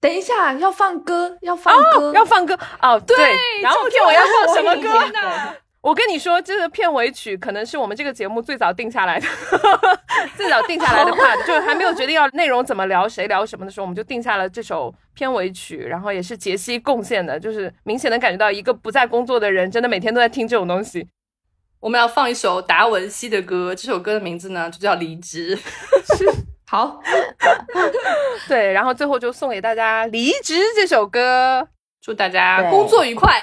[0.00, 3.16] 等一下要放歌，要放歌，要放歌哦，对，
[3.62, 4.98] 然后今天我要放什么歌？
[4.98, 5.54] 天哪！
[5.82, 9.26] 我跟你说，这个片尾曲可能是我们这个节目最早定下来的，
[10.38, 21.08] 最早定下来的 part，就是还没有决定要内容怎么聊，谁聊什么的时候，我们就定下了这首片尾曲，然后也是杰西贡献的，就是明显能感觉到一个不在工作的人，真的每天都在听这种东西。
[21.80, 25.56] 我们要放一首达文西的歌，这首歌的名字呢就叫《离职》。
[26.70, 27.02] 好，
[28.46, 31.66] 对，然后最后就送给大家《离职》这首歌。
[32.02, 33.40] 祝大家 工作愉快。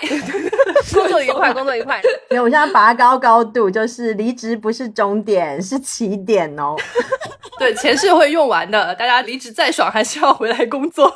[0.94, 2.02] 工作愉快，工作愉快。
[2.30, 6.76] 没有，我现在拔高高度，就是离职不是终点，是起点哦。
[7.58, 11.14] 对，钱是会用完的，大家离职再爽，还是要回来工作。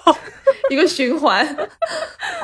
[0.69, 1.45] 一个循环。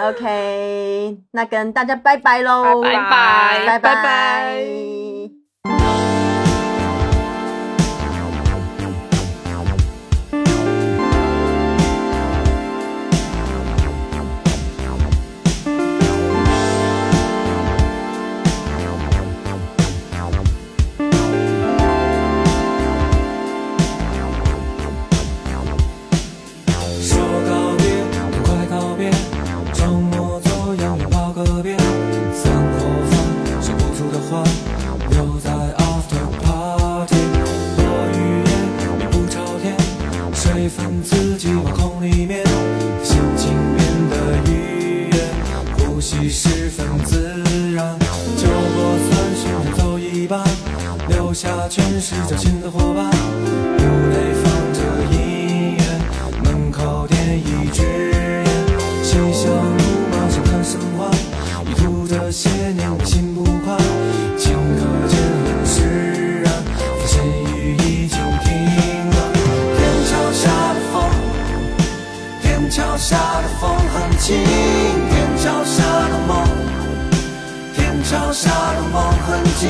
[0.01, 4.65] OK，那跟大家拜拜喽，拜拜拜拜
[51.99, 54.79] 是交心的伙伴，屋内放着
[55.11, 55.83] 音乐。
[56.45, 58.47] 门口点一支烟，
[59.03, 61.11] 嬉笑怒骂相谈甚欢，
[61.65, 63.75] 意图这些年心不快，
[64.37, 68.47] 顷刻间很释然，发现雨已经停
[69.09, 69.15] 了。
[69.75, 71.03] 天桥下的风，
[72.41, 74.37] 天桥下的风很轻，
[75.09, 76.47] 天桥下的梦，
[77.75, 79.67] 天桥下的梦很近，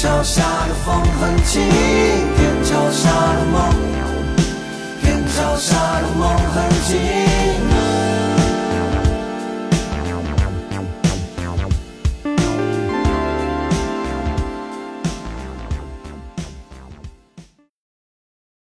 [0.00, 3.74] 桥下的风很轻，天桥下的梦，
[5.02, 7.67] 天桥下的梦很轻。